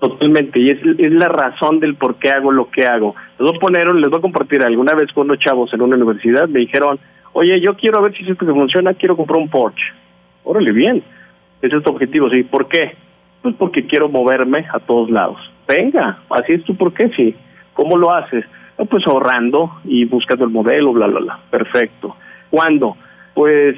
Totalmente, 0.00 0.60
y 0.60 0.68
es, 0.68 0.78
es 0.98 1.12
la 1.12 1.28
razón 1.28 1.80
del 1.80 1.94
por 1.94 2.16
qué 2.16 2.28
hago 2.28 2.52
lo 2.52 2.70
que 2.70 2.84
hago. 2.84 3.14
Les 3.38 3.48
voy 3.48 3.56
a 3.56 3.58
poner, 3.58 3.86
les 3.86 4.10
voy 4.10 4.18
a 4.18 4.20
compartir 4.20 4.62
alguna 4.62 4.92
vez 4.92 5.10
con 5.14 5.30
unos 5.30 5.38
chavos 5.38 5.72
en 5.72 5.80
una 5.80 5.96
universidad, 5.96 6.46
me 6.46 6.60
dijeron, 6.60 6.98
oye, 7.32 7.58
yo 7.58 7.74
quiero 7.74 8.02
ver 8.02 8.14
si 8.14 8.30
esto 8.30 8.44
que 8.44 8.52
funciona, 8.52 8.92
quiero 8.92 9.16
comprar 9.16 9.40
un 9.40 9.48
Porsche. 9.48 9.82
Órale, 10.44 10.72
bien, 10.72 11.02
ese 11.62 11.74
es 11.74 11.82
tu 11.82 11.90
objetivo, 11.90 12.28
¿sí? 12.28 12.42
¿Por 12.42 12.68
qué? 12.68 12.96
Pues 13.40 13.54
porque 13.58 13.86
quiero 13.86 14.10
moverme 14.10 14.66
a 14.70 14.78
todos 14.78 15.08
lados. 15.08 15.38
Venga, 15.66 16.18
así 16.28 16.52
es 16.52 16.64
tu 16.64 16.76
por 16.76 16.92
qué, 16.92 17.08
sí. 17.16 17.34
¿Cómo 17.72 17.96
lo 17.96 18.14
haces? 18.14 18.44
Pues 18.88 19.06
ahorrando 19.06 19.80
y 19.84 20.04
buscando 20.04 20.44
el 20.44 20.50
modelo, 20.50 20.92
bla, 20.92 21.06
bla, 21.06 21.20
bla. 21.20 21.38
Perfecto. 21.50 22.16
¿Cuándo? 22.50 22.96
Pues, 23.34 23.76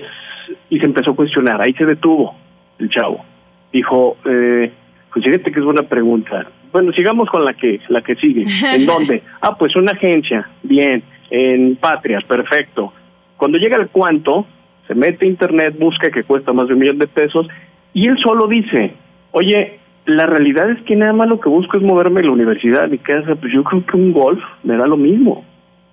y 0.70 0.78
se 0.78 0.84
empezó 0.86 1.10
a 1.12 1.16
cuestionar. 1.16 1.60
Ahí 1.60 1.72
se 1.74 1.84
detuvo 1.84 2.34
el 2.78 2.88
chavo. 2.88 3.24
Dijo, 3.72 4.16
eh, 4.24 4.72
pues 5.12 5.24
fíjate 5.24 5.50
que 5.50 5.58
es 5.58 5.64
buena 5.64 5.82
pregunta. 5.82 6.46
Bueno, 6.72 6.92
sigamos 6.92 7.28
con 7.28 7.44
la 7.44 7.54
que, 7.54 7.80
la 7.88 8.02
que 8.02 8.14
sigue. 8.16 8.44
¿En 8.74 8.86
dónde? 8.86 9.22
Ah, 9.40 9.56
pues 9.56 9.74
una 9.76 9.92
agencia. 9.92 10.48
Bien. 10.62 11.02
En 11.30 11.76
Patria. 11.76 12.20
Perfecto. 12.26 12.92
Cuando 13.36 13.58
llega 13.58 13.76
el 13.76 13.88
cuánto, 13.88 14.46
se 14.86 14.94
mete 14.94 15.26
a 15.26 15.28
internet, 15.28 15.76
busca 15.78 16.10
que 16.10 16.24
cuesta 16.24 16.52
más 16.52 16.68
de 16.68 16.74
un 16.74 16.80
millón 16.80 16.98
de 16.98 17.06
pesos 17.06 17.46
y 17.94 18.06
él 18.06 18.16
solo 18.22 18.46
dice, 18.46 18.94
oye, 19.32 19.78
la 20.06 20.26
realidad 20.26 20.70
es 20.70 20.82
que 20.82 20.96
nada 20.96 21.12
más 21.12 21.28
lo 21.28 21.40
que 21.40 21.48
busco 21.48 21.76
es 21.76 21.82
moverme 21.82 22.20
a 22.20 22.24
la 22.24 22.32
universidad, 22.32 22.84
a 22.84 22.88
mi 22.88 22.98
casa, 22.98 23.34
pues 23.36 23.52
yo 23.52 23.62
creo 23.62 23.84
que 23.86 23.96
un 23.96 24.12
golf 24.12 24.42
me 24.64 24.76
da 24.76 24.86
lo 24.86 24.96
mismo. 24.96 25.44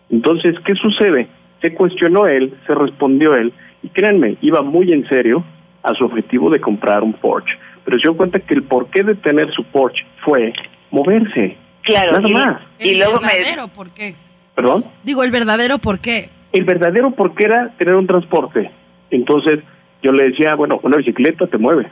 Entonces, 0.10 0.56
¿qué 0.65 0.74
sucede? 0.74 1.28
Se 1.62 1.74
cuestionó 1.74 2.26
él, 2.26 2.54
se 2.65 2.74
respondió 2.74 3.34
él, 3.34 3.54
y 3.84 3.89
créanme, 3.89 4.38
iba 4.41 4.62
muy 4.62 4.91
en 4.91 5.08
serio 5.08 5.43
a 5.84 5.93
su 5.93 6.06
objetivo 6.06 6.50
de 6.50 6.60
comprar 6.60 7.04
un 7.04 7.13
Porsche. 7.13 7.54
Pero 7.86 7.98
se 7.98 8.04
dio 8.04 8.17
cuenta 8.17 8.39
que 8.39 8.54
el 8.54 8.63
porqué 8.63 9.04
de 9.04 9.15
tener 9.15 9.52
su 9.52 9.63
Porsche 9.65 10.04
fue 10.26 10.54
moverse. 10.91 11.58
Claro. 11.84 12.13
Nada 12.13 12.24
y, 12.28 12.34
más. 12.34 12.62
y 12.80 12.89
el 12.89 12.98
luego 13.00 13.22
me... 13.22 13.28
verdadero, 13.28 13.67
¿por 13.67 13.91
qué? 13.91 14.15
¿Perdón? 14.56 14.86
Digo, 15.04 15.24
el 15.24 15.32
verdadero, 15.32 15.78
¿por 15.78 16.00
qué? 16.00 16.30
El 16.52 16.65
verdadero 16.65 17.12
porqué 17.12 17.45
era 17.45 17.69
tener 17.78 17.95
un 17.95 18.08
transporte. 18.08 18.72
Entonces, 19.12 19.60
yo 20.02 20.12
le 20.12 20.30
decía, 20.30 20.56
bueno, 20.56 20.80
una 20.84 20.98
bicicleta 20.98 21.48
te 21.48 21.58
mueve. 21.58 21.89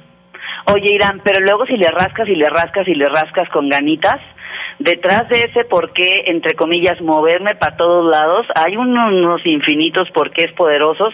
Oye, 0.74 0.94
Irán, 0.94 1.22
pero 1.24 1.42
luego 1.42 1.66
si 1.66 1.78
le 1.78 1.88
rascas 1.88 2.28
y 2.28 2.36
le 2.36 2.50
rascas 2.50 2.88
y 2.88 2.96
le 2.96 3.06
rascas 3.06 3.50
con 3.50 3.70
ganitas, 3.70 4.20
detrás 4.80 5.30
de 5.30 5.40
ese 5.40 5.66
por 5.66 5.94
qué, 5.94 6.24
entre 6.26 6.56
comillas, 6.56 7.00
moverme 7.02 7.56
para 7.56 7.78
todos 7.78 8.10
lados, 8.10 8.46
hay 8.56 8.76
unos, 8.76 9.14
unos 9.14 9.46
infinitos 9.46 10.10
porqués 10.12 10.52
poderosos 10.54 11.14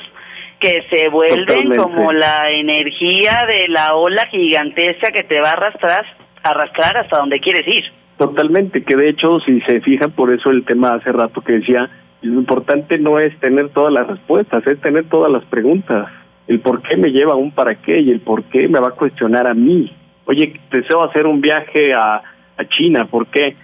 que 0.60 0.86
se 0.90 1.10
vuelven 1.10 1.46
Totalmente. 1.46 1.78
como 1.78 2.12
la 2.14 2.50
energía 2.50 3.46
de 3.48 3.68
la 3.68 3.96
ola 3.96 4.26
gigantesca 4.32 5.12
que 5.12 5.24
te 5.24 5.40
va 5.40 5.50
a 5.50 5.54
arrastrar, 5.54 6.06
arrastrar 6.42 6.98
hasta 6.98 7.20
donde 7.20 7.40
quieres 7.40 7.68
ir. 7.68 7.84
Totalmente, 8.18 8.84
que 8.84 8.96
de 8.96 9.10
hecho, 9.10 9.40
si 9.42 9.60
se 9.62 9.82
fijan, 9.82 10.12
por 10.12 10.34
eso 10.34 10.50
el 10.50 10.64
tema 10.66 10.96
hace 10.96 11.12
rato 11.12 11.42
que 11.42 11.54
decía, 11.54 11.90
lo 12.22 12.40
importante 12.40 12.98
no 12.98 13.20
es 13.20 13.38
tener 13.40 13.70
todas 13.70 13.92
las 13.92 14.08
respuestas, 14.08 14.66
es 14.66 14.80
tener 14.80 15.06
todas 15.10 15.32
las 15.32 15.44
preguntas. 15.46 16.08
El 16.48 16.60
por 16.60 16.82
qué 16.82 16.98
me 16.98 17.10
lleva 17.10 17.34
a 17.34 17.38
un 17.38 17.52
para 17.52 17.76
qué 17.76 18.00
y 18.00 18.12
el 18.12 18.20
por 18.20 18.44
qué 18.46 18.68
me 18.68 18.80
va 18.80 18.90
a 18.90 18.92
cuestionar 18.92 19.48
a 19.48 19.54
mí. 19.54 19.92
Oye, 20.26 20.60
deseo 20.72 21.04
hacer 21.04 21.26
un 21.26 21.42
viaje 21.42 21.94
a, 21.94 22.22
a 22.58 22.66
China, 22.70 23.08
¿por 23.10 23.28
qué? 23.28 23.56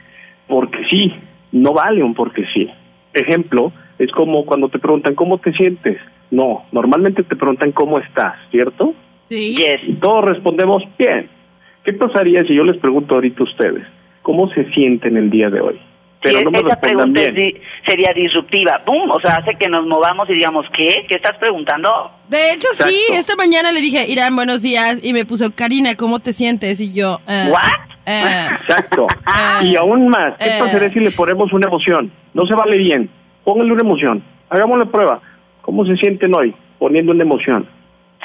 Porque 0.47 0.79
sí, 0.89 1.13
no 1.51 1.73
vale 1.73 2.03
un 2.03 2.13
porque 2.13 2.45
sí. 2.53 2.69
Ejemplo, 3.13 3.71
es 3.97 4.11
como 4.11 4.45
cuando 4.45 4.69
te 4.69 4.79
preguntan 4.79 5.15
cómo 5.15 5.37
te 5.39 5.51
sientes. 5.53 5.97
No, 6.31 6.65
normalmente 6.71 7.23
te 7.23 7.35
preguntan 7.35 7.71
cómo 7.71 7.99
estás, 7.99 8.35
¿cierto? 8.51 8.93
Sí. 9.21 9.57
Yes. 9.57 9.81
Y 9.87 9.93
todos 9.93 10.25
respondemos 10.25 10.83
bien. 10.97 11.29
¿Qué 11.83 11.93
pasaría 11.93 12.43
si 12.43 12.55
yo 12.55 12.63
les 12.63 12.77
pregunto 12.77 13.15
ahorita 13.15 13.41
a 13.41 13.43
ustedes 13.43 13.83
cómo 14.21 14.49
se 14.53 14.69
sienten 14.71 15.17
el 15.17 15.29
día 15.29 15.49
de 15.49 15.61
hoy? 15.61 15.79
Pero 16.21 16.39
Sí, 16.39 16.43
no 16.45 16.51
me 16.51 16.59
esa 16.59 16.79
pregunta 16.81 17.21
bien. 17.31 17.61
sería 17.87 18.11
disruptiva. 18.13 18.81
¡Pum! 18.85 19.09
O 19.09 19.19
sea, 19.21 19.35
hace 19.39 19.55
que 19.57 19.69
nos 19.69 19.85
movamos 19.87 20.29
y 20.29 20.33
digamos, 20.33 20.65
¿qué? 20.75 21.05
¿Qué 21.07 21.15
estás 21.15 21.37
preguntando? 21.37 21.89
De 22.27 22.51
hecho, 22.51 22.67
sí, 22.73 22.83
Exacto. 23.07 23.13
esta 23.13 23.35
mañana 23.37 23.71
le 23.71 23.79
dije, 23.79 24.05
Irán, 24.09 24.35
buenos 24.35 24.61
días, 24.61 24.99
y 25.03 25.13
me 25.13 25.23
puso, 25.25 25.55
Karina, 25.55 25.95
¿cómo 25.95 26.19
te 26.19 26.33
sientes? 26.33 26.81
Y 26.81 26.91
yo, 26.91 27.19
eh, 27.27 27.47
¿What? 27.49 27.89
eh, 28.05 28.47
Exacto. 28.61 29.07
Ah. 29.25 29.61
y 29.63 29.75
aún 29.77 30.09
más, 30.09 30.33
¿qué 30.37 30.45
Eh. 30.45 30.59
pasaría 30.59 30.89
si 30.89 30.99
le 30.99 31.11
ponemos 31.11 31.53
una 31.53 31.67
emoción? 31.67 32.11
No 32.33 32.45
se 32.45 32.53
vale 32.53 32.77
bien. 32.77 33.09
Pónganle 33.45 33.71
una 33.71 33.81
emoción. 33.81 34.21
Hagamos 34.49 34.77
la 34.77 34.85
prueba. 34.85 35.21
¿Cómo 35.61 35.85
se 35.85 35.95
sienten 35.95 36.35
hoy 36.35 36.53
poniendo 36.79 37.13
una 37.13 37.23
emoción? 37.23 37.65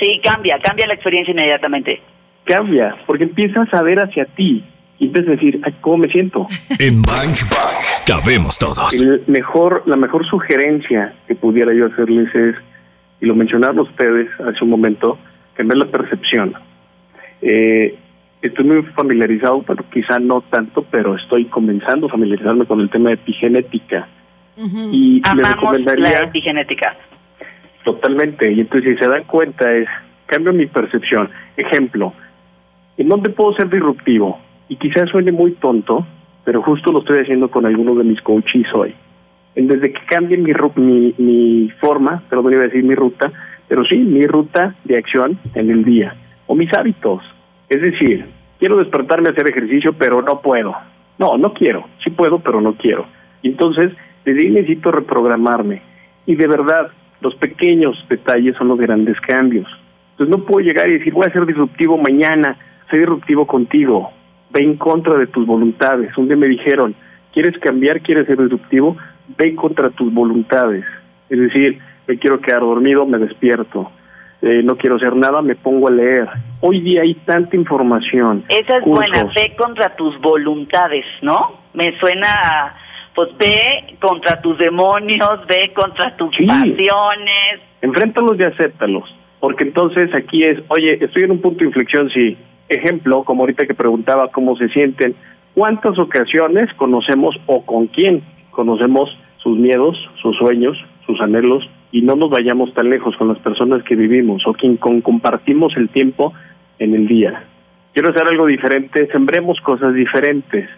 Sí, 0.00 0.20
cambia, 0.24 0.58
cambia 0.58 0.86
la 0.88 0.94
experiencia 0.94 1.30
inmediatamente. 1.30 2.02
Cambia, 2.44 2.96
porque 3.06 3.24
empiezas 3.24 3.72
a 3.72 3.82
ver 3.82 3.98
hacia 4.00 4.24
ti 4.24 4.64
y 4.98 5.06
empiezas 5.06 5.28
a 5.28 5.32
decir, 5.32 5.60
Ay, 5.64 5.74
¿cómo 5.80 5.98
me 5.98 6.08
siento? 6.08 6.46
En 6.78 7.02
Bang 7.02 7.34
Bang 7.50 7.84
cabemos 8.06 8.58
todos. 8.58 9.00
El 9.00 9.22
mejor, 9.26 9.82
la 9.86 9.96
mejor 9.96 10.26
sugerencia 10.26 11.14
que 11.26 11.34
pudiera 11.34 11.72
yo 11.74 11.86
hacerles 11.86 12.32
es, 12.34 12.54
y 13.20 13.26
lo 13.26 13.34
mencionaron 13.34 13.80
ustedes 13.80 14.28
hace 14.40 14.62
un 14.62 14.70
momento, 14.70 15.18
cambiar 15.54 15.78
la 15.78 15.86
percepción. 15.86 16.54
Eh, 17.42 17.96
estoy 18.42 18.64
muy 18.64 18.82
familiarizado, 18.94 19.62
pero 19.62 19.84
quizá 19.90 20.18
no 20.18 20.42
tanto, 20.42 20.84
pero 20.90 21.16
estoy 21.16 21.46
comenzando 21.46 22.06
a 22.06 22.10
familiarizarme 22.10 22.66
con 22.66 22.80
el 22.80 22.90
tema 22.90 23.08
de 23.10 23.14
epigenética. 23.14 24.06
ujú. 24.56 24.90
Y 24.92 25.20
les 25.20 25.30
Amamos 25.30 25.54
recomendaría 25.54 26.10
la 26.20 26.28
epigenética. 26.28 26.96
totalmente, 27.84 28.52
y 28.52 28.60
entonces 28.60 28.96
si 28.96 29.04
se 29.04 29.10
dan 29.10 29.24
cuenta 29.24 29.72
es, 29.72 29.88
cambio 30.26 30.52
mi 30.52 30.66
percepción. 30.66 31.30
Ejemplo, 31.56 32.12
¿en 32.96 33.08
dónde 33.08 33.30
puedo 33.30 33.54
ser 33.56 33.68
disruptivo? 33.68 34.38
Y 34.68 34.76
quizás 34.76 35.10
suene 35.10 35.32
muy 35.32 35.52
tonto, 35.52 36.06
pero 36.44 36.62
justo 36.62 36.92
lo 36.92 37.00
estoy 37.00 37.18
haciendo 37.18 37.50
con 37.50 37.66
algunos 37.66 37.98
de 37.98 38.04
mis 38.04 38.20
coaches 38.22 38.66
hoy. 38.74 38.94
Desde 39.54 39.92
que 39.92 40.00
cambie 40.06 40.36
mi, 40.36 40.52
mi, 40.76 41.14
mi 41.18 41.70
forma, 41.80 42.22
pero 42.28 42.42
no 42.42 42.50
iba 42.50 42.62
a 42.62 42.64
decir 42.64 42.82
mi 42.82 42.94
ruta, 42.94 43.30
pero 43.68 43.84
sí 43.84 43.98
mi 43.98 44.26
ruta 44.26 44.74
de 44.84 44.98
acción 44.98 45.38
en 45.54 45.70
el 45.70 45.84
día, 45.84 46.14
o 46.46 46.54
mis 46.54 46.72
hábitos. 46.76 47.22
Es 47.68 47.80
decir, 47.80 48.26
quiero 48.58 48.76
despertarme 48.76 49.28
a 49.28 49.32
hacer 49.32 49.48
ejercicio, 49.48 49.92
pero 49.92 50.22
no 50.22 50.40
puedo. 50.40 50.74
No, 51.18 51.36
no 51.38 51.52
quiero. 51.52 51.84
Sí 52.02 52.10
puedo, 52.10 52.40
pero 52.40 52.60
no 52.60 52.74
quiero. 52.74 53.06
Y 53.42 53.48
entonces, 53.48 53.92
desde 54.24 54.46
ahí 54.46 54.50
necesito 54.50 54.90
reprogramarme. 54.90 55.82
Y 56.26 56.34
de 56.34 56.46
verdad, 56.46 56.90
los 57.20 57.34
pequeños 57.36 57.96
detalles 58.08 58.56
son 58.56 58.68
los 58.68 58.78
grandes 58.78 59.20
cambios. 59.20 59.66
Entonces 60.12 60.36
no 60.36 60.44
puedo 60.44 60.66
llegar 60.66 60.88
y 60.88 60.98
decir, 60.98 61.12
voy 61.12 61.26
a 61.26 61.32
ser 61.32 61.46
disruptivo 61.46 61.98
mañana, 61.98 62.56
soy 62.90 63.00
disruptivo 63.00 63.46
contigo. 63.46 64.12
Ve 64.54 64.60
en 64.60 64.76
contra 64.76 65.14
de 65.18 65.26
tus 65.26 65.44
voluntades. 65.46 66.16
Un 66.16 66.28
día 66.28 66.36
me 66.36 66.46
dijeron, 66.46 66.94
¿quieres 67.32 67.58
cambiar? 67.58 68.00
¿Quieres 68.00 68.26
ser 68.26 68.38
disruptivo? 68.38 68.96
Ve 69.36 69.54
contra 69.56 69.90
tus 69.90 70.14
voluntades. 70.14 70.84
Es 71.28 71.38
decir, 71.40 71.78
me 72.06 72.16
quiero 72.18 72.40
quedar 72.40 72.60
dormido, 72.60 73.04
me 73.04 73.18
despierto. 73.18 73.90
Eh, 74.42 74.62
no 74.62 74.76
quiero 74.76 74.96
hacer 74.96 75.16
nada, 75.16 75.42
me 75.42 75.54
pongo 75.56 75.88
a 75.88 75.90
leer. 75.90 76.28
Hoy 76.60 76.80
día 76.80 77.02
hay 77.02 77.14
tanta 77.26 77.56
información. 77.56 78.44
Esa 78.48 78.76
es 78.76 78.84
cursos. 78.84 79.04
buena, 79.10 79.32
ve 79.34 79.56
contra 79.56 79.96
tus 79.96 80.20
voluntades, 80.20 81.04
¿no? 81.22 81.60
Me 81.72 81.98
suena 81.98 82.28
a, 82.30 82.76
pues 83.14 83.30
ve 83.38 83.96
contra 84.00 84.40
tus 84.40 84.56
demonios, 84.58 85.30
ve 85.48 85.72
contra 85.74 86.14
tus 86.16 86.30
Sí. 86.36 86.46
pasiones. 86.46 87.60
Enfréntalos 87.82 88.36
y 88.38 88.44
acéptalos. 88.44 89.04
Porque 89.40 89.64
entonces 89.64 90.10
aquí 90.14 90.44
es, 90.44 90.58
oye, 90.68 91.02
estoy 91.04 91.24
en 91.24 91.32
un 91.32 91.40
punto 91.40 91.60
de 91.60 91.66
inflexión, 91.66 92.08
sí. 92.10 92.36
Ejemplo, 92.74 93.22
como 93.22 93.42
ahorita 93.42 93.66
que 93.66 93.74
preguntaba 93.74 94.28
cómo 94.32 94.56
se 94.56 94.68
sienten, 94.70 95.14
¿cuántas 95.54 95.96
ocasiones 95.96 96.72
conocemos 96.74 97.36
o 97.46 97.64
con 97.64 97.86
quién 97.86 98.22
conocemos 98.50 99.16
sus 99.38 99.56
miedos, 99.56 99.96
sus 100.20 100.36
sueños, 100.36 100.76
sus 101.06 101.20
anhelos? 101.20 101.62
Y 101.92 102.02
no 102.02 102.16
nos 102.16 102.30
vayamos 102.30 102.74
tan 102.74 102.90
lejos 102.90 103.16
con 103.16 103.28
las 103.28 103.38
personas 103.38 103.84
que 103.84 103.94
vivimos 103.94 104.42
o 104.46 104.54
quien 104.54 104.76
con 104.76 105.00
compartimos 105.02 105.76
el 105.76 105.88
tiempo 105.88 106.32
en 106.80 106.94
el 106.94 107.06
día. 107.06 107.44
Quiero 107.92 108.10
hacer 108.10 108.26
algo 108.28 108.46
diferente, 108.46 109.06
sembremos 109.12 109.60
cosas 109.60 109.94
diferentes. 109.94 110.68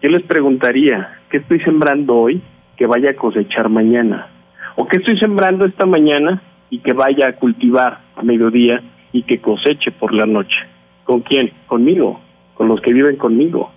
Yo 0.00 0.08
les 0.08 0.22
preguntaría, 0.22 1.18
¿qué 1.28 1.36
estoy 1.36 1.60
sembrando 1.60 2.16
hoy 2.16 2.40
que 2.78 2.86
vaya 2.86 3.10
a 3.10 3.14
cosechar 3.14 3.68
mañana? 3.68 4.28
¿O 4.76 4.88
qué 4.88 4.96
estoy 4.96 5.18
sembrando 5.18 5.66
esta 5.66 5.84
mañana 5.84 6.40
y 6.70 6.78
que 6.78 6.94
vaya 6.94 7.28
a 7.28 7.32
cultivar 7.34 7.98
a 8.16 8.22
mediodía 8.22 8.82
y 9.12 9.24
que 9.24 9.38
coseche 9.38 9.90
por 9.90 10.14
la 10.14 10.24
noche? 10.24 10.56
¿Con 11.04 11.20
quién? 11.20 11.52
Conmigo, 11.66 12.20
con 12.54 12.68
los 12.68 12.80
que 12.80 12.92
viven 12.92 13.16
conmigo. 13.16 13.70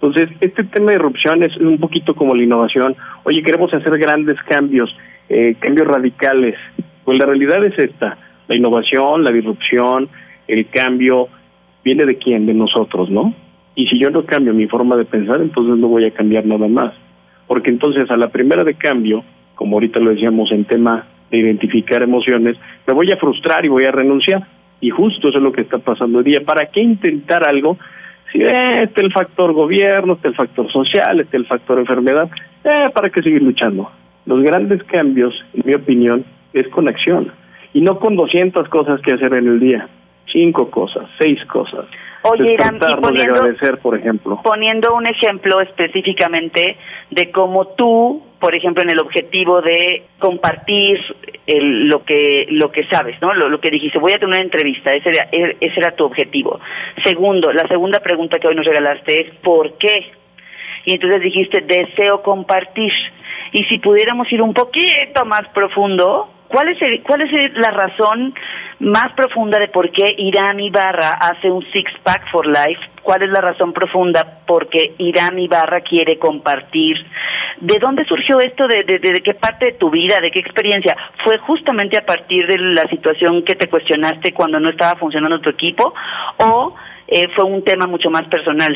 Entonces, 0.00 0.30
este 0.40 0.64
tema 0.64 0.90
de 0.90 0.96
irrupción 0.96 1.42
es 1.44 1.56
un 1.58 1.78
poquito 1.78 2.14
como 2.14 2.34
la 2.34 2.42
innovación. 2.42 2.96
Oye, 3.22 3.42
queremos 3.42 3.72
hacer 3.72 3.96
grandes 3.98 4.36
cambios, 4.42 4.94
eh, 5.28 5.54
cambios 5.60 5.86
radicales. 5.86 6.56
Pues 7.04 7.18
la 7.18 7.26
realidad 7.26 7.64
es 7.64 7.78
esta, 7.78 8.18
la 8.48 8.56
innovación, 8.56 9.22
la 9.22 9.30
disrupción, 9.30 10.08
el 10.48 10.68
cambio, 10.70 11.28
viene 11.84 12.04
de 12.04 12.16
quién, 12.16 12.46
de 12.46 12.54
nosotros, 12.54 13.10
¿no? 13.10 13.32
Y 13.74 13.86
si 13.86 13.98
yo 13.98 14.10
no 14.10 14.24
cambio 14.24 14.52
mi 14.52 14.66
forma 14.66 14.96
de 14.96 15.04
pensar, 15.04 15.40
entonces 15.40 15.76
no 15.76 15.88
voy 15.88 16.04
a 16.04 16.10
cambiar 16.10 16.46
nada 16.46 16.68
más. 16.68 16.94
Porque 17.46 17.70
entonces 17.70 18.10
a 18.10 18.16
la 18.16 18.28
primera 18.28 18.64
de 18.64 18.74
cambio, 18.74 19.24
como 19.54 19.76
ahorita 19.76 20.00
lo 20.00 20.10
decíamos 20.10 20.50
en 20.52 20.64
tema 20.64 21.06
de 21.30 21.38
identificar 21.38 22.02
emociones, 22.02 22.56
me 22.86 22.94
voy 22.94 23.10
a 23.12 23.16
frustrar 23.16 23.64
y 23.64 23.68
voy 23.68 23.84
a 23.84 23.92
renunciar. 23.92 24.46
Y 24.82 24.90
justo 24.90 25.28
eso 25.28 25.38
es 25.38 25.44
lo 25.44 25.52
que 25.52 25.62
está 25.62 25.78
pasando 25.78 26.18
hoy 26.18 26.24
día. 26.24 26.40
¿Para 26.44 26.66
qué 26.66 26.80
intentar 26.82 27.48
algo 27.48 27.78
si 28.32 28.42
eh, 28.42 28.82
está 28.82 29.00
el 29.00 29.12
factor 29.12 29.52
gobierno, 29.52 30.14
está 30.14 30.28
el 30.28 30.34
factor 30.34 30.70
social, 30.70 31.20
está 31.20 31.36
el 31.36 31.46
factor 31.46 31.78
enfermedad? 31.78 32.28
Eh, 32.64 32.90
¿Para 32.92 33.08
qué 33.08 33.22
seguir 33.22 33.42
luchando? 33.42 33.88
Los 34.26 34.42
grandes 34.42 34.82
cambios, 34.82 35.32
en 35.54 35.62
mi 35.64 35.74
opinión, 35.74 36.24
es 36.52 36.66
con 36.68 36.88
acción. 36.88 37.30
Y 37.72 37.80
no 37.80 38.00
con 38.00 38.16
200 38.16 38.68
cosas 38.68 39.00
que 39.02 39.14
hacer 39.14 39.32
en 39.34 39.46
el 39.46 39.60
día. 39.60 39.88
Cinco 40.32 40.68
cosas, 40.68 41.08
seis 41.20 41.38
cosas. 41.46 41.86
Oye, 42.24 42.52
Irán, 42.54 42.76
y 42.76 43.00
poniendo, 43.00 43.34
agradecer, 43.34 43.78
por 43.78 43.96
ejemplo. 43.98 44.40
poniendo 44.44 44.94
un 44.94 45.06
ejemplo 45.06 45.60
específicamente 45.60 46.76
de 47.10 47.30
cómo 47.30 47.66
tú, 47.68 48.22
por 48.38 48.54
ejemplo, 48.54 48.82
en 48.82 48.90
el 48.90 49.00
objetivo 49.00 49.60
de 49.60 50.04
compartir 50.18 50.98
el- 51.46 51.88
lo 51.88 52.04
que 52.04 52.46
lo 52.50 52.70
que 52.70 52.84
sabes, 52.86 53.20
¿no? 53.20 53.34
Lo, 53.34 53.48
lo 53.48 53.60
que 53.60 53.70
dijiste, 53.70 53.98
voy 53.98 54.12
a 54.12 54.18
tener 54.18 54.34
una 54.34 54.42
entrevista, 54.42 54.94
ese 54.94 55.10
era, 55.10 55.28
e- 55.32 55.56
ese 55.60 55.80
era 55.80 55.96
tu 55.96 56.04
objetivo. 56.04 56.60
Segundo, 57.04 57.52
la 57.52 57.66
segunda 57.68 57.98
pregunta 58.00 58.38
que 58.38 58.46
hoy 58.48 58.54
nos 58.54 58.66
regalaste 58.66 59.20
es 59.22 59.34
¿por 59.42 59.76
qué? 59.78 60.12
Y 60.84 60.94
entonces 60.94 61.20
dijiste, 61.22 61.60
deseo 61.60 62.22
compartir. 62.22 62.92
Y 63.52 63.64
si 63.64 63.78
pudiéramos 63.78 64.30
ir 64.32 64.40
un 64.42 64.54
poquito 64.54 65.24
más 65.26 65.42
profundo, 65.54 66.31
¿cuál 66.52 66.68
es, 66.68 66.80
el- 66.82 67.02
cuál 67.02 67.22
es 67.22 67.30
la 67.54 67.70
razón 67.70 68.34
más 68.80 69.12
profunda 69.16 69.58
de 69.58 69.68
por 69.68 69.90
qué 69.90 70.14
Irán 70.18 70.60
Ibarra 70.60 71.08
hace 71.20 71.50
un 71.50 71.64
six-pack 71.72 72.30
for 72.30 72.46
life? 72.46 72.80
¿Cuál 73.02 73.22
es 73.22 73.30
la 73.30 73.40
razón 73.40 73.72
profunda 73.72 74.38
por 74.46 74.68
qué 74.68 74.94
Irán 74.98 75.38
Ibarra 75.38 75.80
quiere 75.80 76.18
compartir? 76.18 76.96
¿De 77.60 77.78
dónde 77.80 78.04
surgió 78.04 78.38
esto? 78.40 78.66
¿De, 78.68 78.84
de, 78.84 78.98
de 78.98 79.20
qué 79.24 79.34
parte 79.34 79.66
de 79.66 79.72
tu 79.72 79.90
vida? 79.90 80.16
¿De 80.20 80.30
qué 80.30 80.38
experiencia? 80.40 80.96
¿Fue 81.24 81.38
justamente 81.38 81.96
a 81.98 82.04
partir 82.06 82.46
de 82.46 82.58
la 82.58 82.82
situación 82.90 83.42
que 83.44 83.54
te 83.54 83.68
cuestionaste 83.68 84.32
cuando 84.32 84.60
no 84.60 84.70
estaba 84.70 84.98
funcionando 84.98 85.40
tu 85.40 85.50
equipo? 85.50 85.94
¿O 86.38 86.74
eh, 87.08 87.28
fue 87.34 87.44
un 87.44 87.64
tema 87.64 87.86
mucho 87.86 88.10
más 88.10 88.22
personal? 88.28 88.74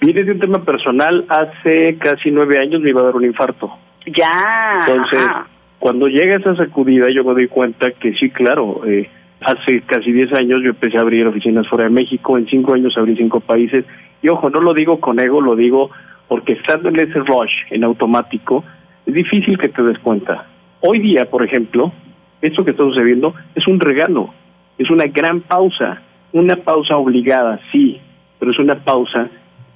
Mire, 0.00 0.22
de 0.24 0.32
un 0.32 0.40
tema 0.40 0.64
personal, 0.64 1.24
hace 1.28 1.96
casi 1.98 2.30
nueve 2.30 2.58
años 2.58 2.80
me 2.80 2.90
iba 2.90 3.00
a 3.00 3.04
dar 3.04 3.14
un 3.16 3.24
infarto. 3.24 3.72
Ya. 4.06 4.84
Entonces, 4.86 5.18
ajá. 5.26 5.46
Cuando 5.84 6.06
llega 6.06 6.36
esa 6.36 6.56
sacudida, 6.56 7.10
yo 7.14 7.24
me 7.24 7.34
doy 7.34 7.46
cuenta 7.46 7.90
que 7.90 8.14
sí, 8.14 8.30
claro, 8.30 8.86
eh, 8.86 9.06
hace 9.42 9.82
casi 9.82 10.12
10 10.12 10.32
años 10.32 10.60
yo 10.62 10.70
empecé 10.70 10.96
a 10.96 11.02
abrir 11.02 11.26
oficinas 11.26 11.68
fuera 11.68 11.84
de 11.84 11.90
México, 11.90 12.38
en 12.38 12.46
5 12.46 12.72
años 12.72 12.94
abrí 12.96 13.14
5 13.14 13.40
países, 13.40 13.84
y 14.22 14.30
ojo, 14.30 14.48
no 14.48 14.62
lo 14.62 14.72
digo 14.72 14.98
con 14.98 15.20
ego, 15.20 15.42
lo 15.42 15.54
digo 15.54 15.90
porque 16.26 16.54
estando 16.54 16.88
en 16.88 17.00
ese 17.00 17.18
rush, 17.18 17.52
en 17.68 17.84
automático, 17.84 18.64
es 19.04 19.12
difícil 19.12 19.58
que 19.58 19.68
te 19.68 19.82
des 19.82 19.98
cuenta. 19.98 20.46
Hoy 20.80 21.00
día, 21.00 21.28
por 21.28 21.44
ejemplo, 21.44 21.92
esto 22.40 22.64
que 22.64 22.70
está 22.70 22.82
sucediendo 22.82 23.34
es 23.54 23.68
un 23.68 23.78
regalo, 23.78 24.32
es 24.78 24.88
una 24.88 25.04
gran 25.04 25.42
pausa, 25.42 26.00
una 26.32 26.56
pausa 26.56 26.96
obligada, 26.96 27.60
sí, 27.72 28.00
pero 28.38 28.52
es 28.52 28.58
una 28.58 28.76
pausa 28.76 29.28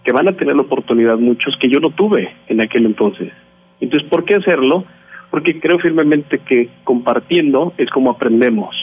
que 0.02 0.12
van 0.12 0.26
a 0.26 0.32
tener 0.32 0.56
la 0.56 0.62
oportunidad 0.62 1.18
muchos 1.18 1.54
que 1.60 1.68
yo 1.68 1.80
no 1.80 1.90
tuve 1.90 2.34
en 2.46 2.62
aquel 2.62 2.86
entonces. 2.86 3.30
Entonces, 3.78 4.08
¿por 4.08 4.24
qué 4.24 4.36
hacerlo? 4.36 4.86
Porque 5.30 5.60
creo 5.60 5.78
firmemente 5.78 6.38
que 6.38 6.68
compartiendo 6.84 7.72
es 7.76 7.90
como 7.90 8.10
aprendemos. 8.10 8.74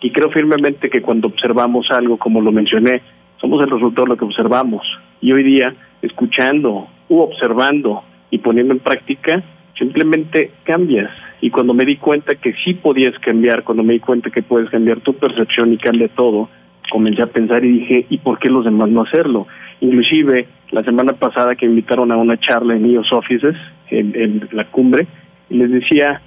Y 0.00 0.10
creo 0.10 0.30
firmemente 0.30 0.90
que 0.90 1.02
cuando 1.02 1.28
observamos 1.28 1.86
algo, 1.90 2.18
como 2.18 2.40
lo 2.40 2.50
mencioné, 2.50 3.02
somos 3.40 3.62
el 3.62 3.70
resultado 3.70 4.04
de 4.04 4.10
lo 4.10 4.16
que 4.16 4.24
observamos. 4.24 4.82
Y 5.20 5.32
hoy 5.32 5.44
día, 5.44 5.74
escuchando 6.02 6.88
u 7.08 7.20
observando 7.20 8.02
y 8.30 8.38
poniendo 8.38 8.74
en 8.74 8.80
práctica, 8.80 9.42
simplemente 9.78 10.50
cambias. 10.64 11.10
Y 11.40 11.50
cuando 11.50 11.74
me 11.74 11.84
di 11.84 11.96
cuenta 11.96 12.34
que 12.36 12.54
sí 12.64 12.74
podías 12.74 13.18
cambiar, 13.18 13.64
cuando 13.64 13.82
me 13.82 13.94
di 13.94 14.00
cuenta 14.00 14.30
que 14.30 14.42
puedes 14.42 14.70
cambiar 14.70 15.00
tu 15.00 15.14
percepción 15.14 15.72
y 15.72 15.78
cambia 15.78 16.08
todo, 16.08 16.48
comencé 16.90 17.22
a 17.22 17.26
pensar 17.26 17.64
y 17.64 17.80
dije, 17.80 18.06
¿y 18.08 18.18
por 18.18 18.38
qué 18.38 18.48
los 18.48 18.64
demás 18.64 18.90
no 18.90 19.02
hacerlo? 19.02 19.46
Inclusive, 19.80 20.46
la 20.70 20.84
semana 20.84 21.14
pasada 21.14 21.56
que 21.56 21.66
invitaron 21.66 22.12
a 22.12 22.16
una 22.16 22.38
charla 22.38 22.76
en 22.76 22.86
IOS 22.86 23.12
Offices, 23.12 23.56
en, 23.90 24.48
la 24.52 24.66
cumbre, 24.66 25.06
les 25.50 25.70
decía 25.70 26.20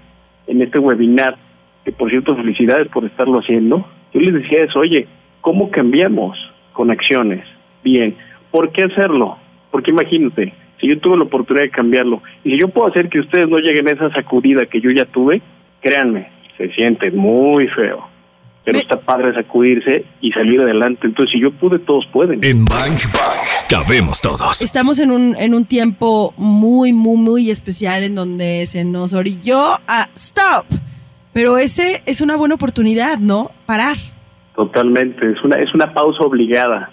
en 0.48 0.62
este 0.62 0.80
webinar, 0.80 1.38
que 1.84 1.92
por 1.92 2.10
cierto 2.10 2.36
felicidades 2.36 2.88
por 2.90 3.06
estarlo 3.06 3.40
haciendo, 3.40 3.86
yo 4.14 4.20
les 4.22 4.34
decía 4.34 4.64
eso, 4.64 4.80
oye, 4.80 5.08
¿cómo 5.42 5.70
cambiamos 5.72 6.38
con 6.74 6.92
acciones? 6.92 7.44
Bien, 7.84 8.16
¿por 8.52 8.72
qué 8.72 8.84
hacerlo? 8.84 9.38
Porque 9.72 9.92
imagínate, 9.92 10.54
si 10.80 10.88
yo 10.90 11.00
tuve 11.00 11.18
la 11.18 11.24
oportunidad 11.24 11.66
de 11.66 11.72
cambiarlo, 11.72 12.22
y 12.44 12.52
si 12.52 12.60
yo 12.60 12.68
puedo 12.70 12.88
hacer 12.88 13.10
que 13.10 13.20
ustedes 13.20 13.50
no 13.50 13.58
lleguen 13.60 13.88
a 13.88 13.92
esa 13.92 14.10
sacudida 14.12 14.66
que 14.66 14.82
yo 14.82 14.90
ya 14.92 15.06
tuve, 15.06 15.42
créanme, 15.82 16.28
se 16.58 16.70
siente 16.74 17.12
muy 17.12 17.68
feo. 17.70 18.08
Pero 18.64 18.78
Me- 18.78 18.82
está 18.82 19.00
padre 19.00 19.34
sacudirse 19.36 20.06
y 20.22 20.32
salir 20.32 20.60
adelante. 20.62 21.06
Entonces, 21.06 21.32
si 21.34 21.40
yo 21.40 21.52
pude, 21.52 21.78
todos 21.80 22.08
pueden. 22.12 22.40
En 22.44 22.66
Bang 22.66 22.98
cabemos 23.70 24.22
todos. 24.22 24.62
Estamos 24.62 25.00
en 25.00 25.12
un, 25.12 25.36
en 25.38 25.54
un 25.54 25.66
tiempo 25.66 26.34
muy, 26.38 26.94
muy, 26.94 27.18
muy 27.18 27.50
especial 27.52 28.04
en 28.04 28.16
donde 28.16 28.66
se 28.68 28.84
nos 28.86 29.14
orilló 29.14 29.74
a 29.88 30.10
stop. 30.16 30.66
Pero 31.34 31.58
ese 31.58 32.02
es 32.06 32.22
una 32.22 32.36
buena 32.36 32.56
oportunidad, 32.56 33.18
¿no? 33.18 33.52
Parar. 33.66 33.98
Totalmente, 34.56 35.32
es 35.32 35.44
una 35.44 35.60
es 35.60 35.74
una 35.74 35.94
pausa 35.94 36.24
obligada 36.24 36.92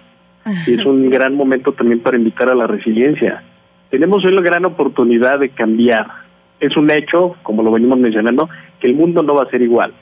y 0.67 0.75
es 0.75 0.85
un 0.85 1.01
Sí. 1.03 1.09
gran 1.09 1.37
momento 1.37 1.73
también 1.73 2.01
para 2.01 2.17
invitar 2.17 2.51
a 2.51 2.55
la 2.57 2.67
resiliencia. 2.67 3.45
Tenemos 3.91 4.25
hoy 4.25 4.33
la 4.35 4.41
gran 4.41 4.65
oportunidad 4.65 5.39
de 5.39 5.51
cambiar. 5.51 6.07
Es 6.59 6.77
un 6.77 6.91
hecho, 6.91 7.37
como 7.45 7.63
lo 7.63 7.71
venimos 7.71 7.99
mencionando, 7.99 8.49
que 8.81 8.89
el 8.89 8.95
mundo 8.95 9.23
no 9.23 9.35
va 9.35 9.45
a 9.45 9.51
ser 9.51 9.63
igual. 9.63 9.93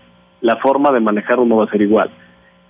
La 0.41 0.57
forma 0.57 0.91
de 0.93 1.01
manejarlo 1.01 1.45
no 1.45 1.57
va 1.57 1.65
a 1.65 1.71
ser 1.71 1.83
igual. 1.83 2.11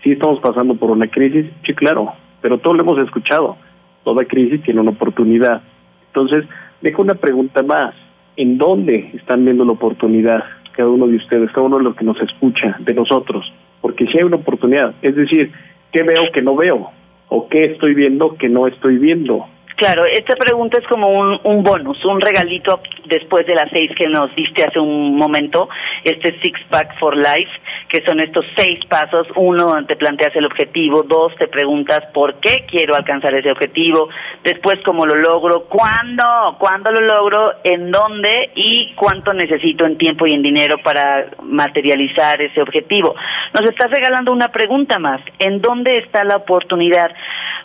Sí 0.02 0.12
estamos 0.12 0.40
pasando 0.40 0.74
por 0.74 0.90
una 0.90 1.06
crisis, 1.08 1.46
sí, 1.64 1.72
claro, 1.74 2.12
pero 2.40 2.58
todos 2.58 2.76
lo 2.76 2.82
hemos 2.82 2.98
escuchado. 3.04 3.56
Toda 4.04 4.24
crisis 4.24 4.62
tiene 4.62 4.80
una 4.80 4.90
oportunidad. 4.90 5.62
Entonces, 6.08 6.44
dejo 6.80 7.02
una 7.02 7.14
pregunta 7.14 7.62
más. 7.62 7.94
¿En 8.36 8.58
dónde 8.58 9.10
están 9.14 9.44
viendo 9.44 9.64
la 9.64 9.72
oportunidad 9.72 10.44
cada 10.72 10.88
uno 10.88 11.06
de 11.06 11.16
ustedes, 11.16 11.50
cada 11.50 11.66
uno 11.66 11.78
de 11.78 11.84
los 11.84 11.96
que 11.96 12.04
nos 12.04 12.20
escucha, 12.22 12.76
de 12.80 12.94
nosotros? 12.94 13.52
Porque 13.80 14.06
si 14.06 14.18
hay 14.18 14.24
una 14.24 14.36
oportunidad, 14.36 14.94
es 15.02 15.14
decir, 15.14 15.52
¿qué 15.92 16.02
veo 16.02 16.30
que 16.32 16.42
no 16.42 16.56
veo? 16.56 16.90
¿O 17.28 17.48
qué 17.48 17.64
estoy 17.66 17.94
viendo 17.94 18.36
que 18.36 18.48
no 18.48 18.66
estoy 18.66 18.98
viendo? 18.98 19.46
Claro, 19.80 20.04
esta 20.04 20.36
pregunta 20.36 20.78
es 20.78 20.86
como 20.88 21.08
un, 21.08 21.40
un 21.42 21.62
bonus, 21.62 22.04
un 22.04 22.20
regalito 22.20 22.82
después 23.06 23.46
de 23.46 23.54
las 23.54 23.70
seis 23.72 23.90
que 23.96 24.08
nos 24.08 24.28
diste 24.36 24.62
hace 24.62 24.78
un 24.78 25.16
momento, 25.16 25.70
este 26.04 26.38
Six 26.42 26.60
Pack 26.68 26.98
for 26.98 27.16
Life, 27.16 27.50
que 27.88 28.04
son 28.04 28.20
estos 28.20 28.44
seis 28.58 28.78
pasos. 28.90 29.26
Uno, 29.36 29.82
te 29.86 29.96
planteas 29.96 30.36
el 30.36 30.44
objetivo. 30.44 31.02
Dos, 31.02 31.34
te 31.36 31.48
preguntas 31.48 32.00
por 32.12 32.40
qué 32.40 32.66
quiero 32.70 32.94
alcanzar 32.94 33.32
ese 33.34 33.50
objetivo. 33.50 34.10
Después, 34.44 34.80
cómo 34.84 35.06
lo 35.06 35.14
logro. 35.14 35.64
¿Cuándo? 35.64 36.24
¿Cuándo 36.58 36.90
lo 36.90 37.00
logro? 37.00 37.52
¿En 37.64 37.90
dónde? 37.90 38.50
¿Y 38.54 38.92
cuánto 38.96 39.32
necesito 39.32 39.86
en 39.86 39.96
tiempo 39.96 40.26
y 40.26 40.34
en 40.34 40.42
dinero 40.42 40.76
para 40.84 41.30
materializar 41.42 42.40
ese 42.42 42.60
objetivo? 42.60 43.14
Nos 43.58 43.70
estás 43.70 43.90
regalando 43.90 44.30
una 44.30 44.48
pregunta 44.48 44.98
más. 44.98 45.22
¿En 45.38 45.62
dónde 45.62 45.98
está 46.00 46.22
la 46.22 46.36
oportunidad? 46.36 47.10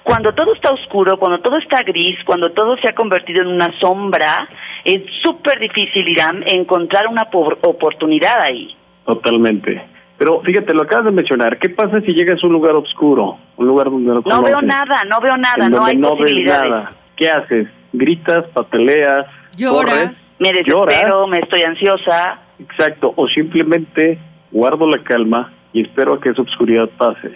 Cuando 0.06 0.34
todo 0.36 0.54
está 0.54 0.72
oscuro, 0.72 1.18
cuando 1.18 1.40
todo 1.40 1.58
está 1.58 1.78
gris, 1.84 2.16
cuando 2.26 2.52
todo 2.52 2.78
se 2.78 2.88
ha 2.88 2.94
convertido 2.94 3.42
en 3.42 3.48
una 3.56 3.68
sombra, 3.80 4.48
es 4.84 5.02
súper 5.24 5.60
difícil, 5.60 6.08
Irán, 6.08 6.44
encontrar 6.46 7.08
una 7.08 7.26
por- 7.32 7.58
oportunidad 7.64 8.40
ahí. 8.44 8.76
Totalmente. 9.04 9.82
Pero 10.20 10.42
fíjate, 10.42 10.76
lo 10.76 10.84
acabas 10.84 11.06
de 11.06 11.12
mencionar. 11.12 11.58
¿Qué 11.58 11.70
pasa 11.70 12.02
si 12.02 12.14
llegas 12.14 12.38
a 12.44 12.46
un 12.48 12.54
lugar 12.54 12.76
oscuro? 12.76 13.38
Un 13.58 13.66
lugar 13.66 13.86
donde 13.90 14.14
no 14.14 14.22
No 14.24 14.44
veo 14.44 14.62
nada, 14.62 15.02
no 15.10 15.20
veo 15.20 15.38
nada, 15.38 15.68
no 15.70 15.84
hay 15.86 15.98
no 15.98 16.12
ves 16.12 16.20
posibilidades. 16.22 16.70
nada. 16.70 16.92
¿Qué 17.18 17.28
haces? 17.28 17.68
¿Gritas, 17.92 18.46
pataleas, 18.54 19.26
Lloras. 19.58 19.92
corres? 19.92 20.32
Me 20.38 20.50
lloras? 20.68 20.86
desespero, 20.94 21.28
me 21.28 21.40
estoy 21.40 21.64
ansiosa. 21.64 22.42
Exacto. 22.60 23.12
O 23.18 23.28
simplemente 23.28 24.20
guardo 24.52 24.88
la 24.88 25.02
calma 25.04 25.52
y 25.74 25.82
espero 25.82 26.14
a 26.14 26.22
que 26.22 26.30
esa 26.30 26.44
oscuridad 26.44 26.90
pase. 26.96 27.32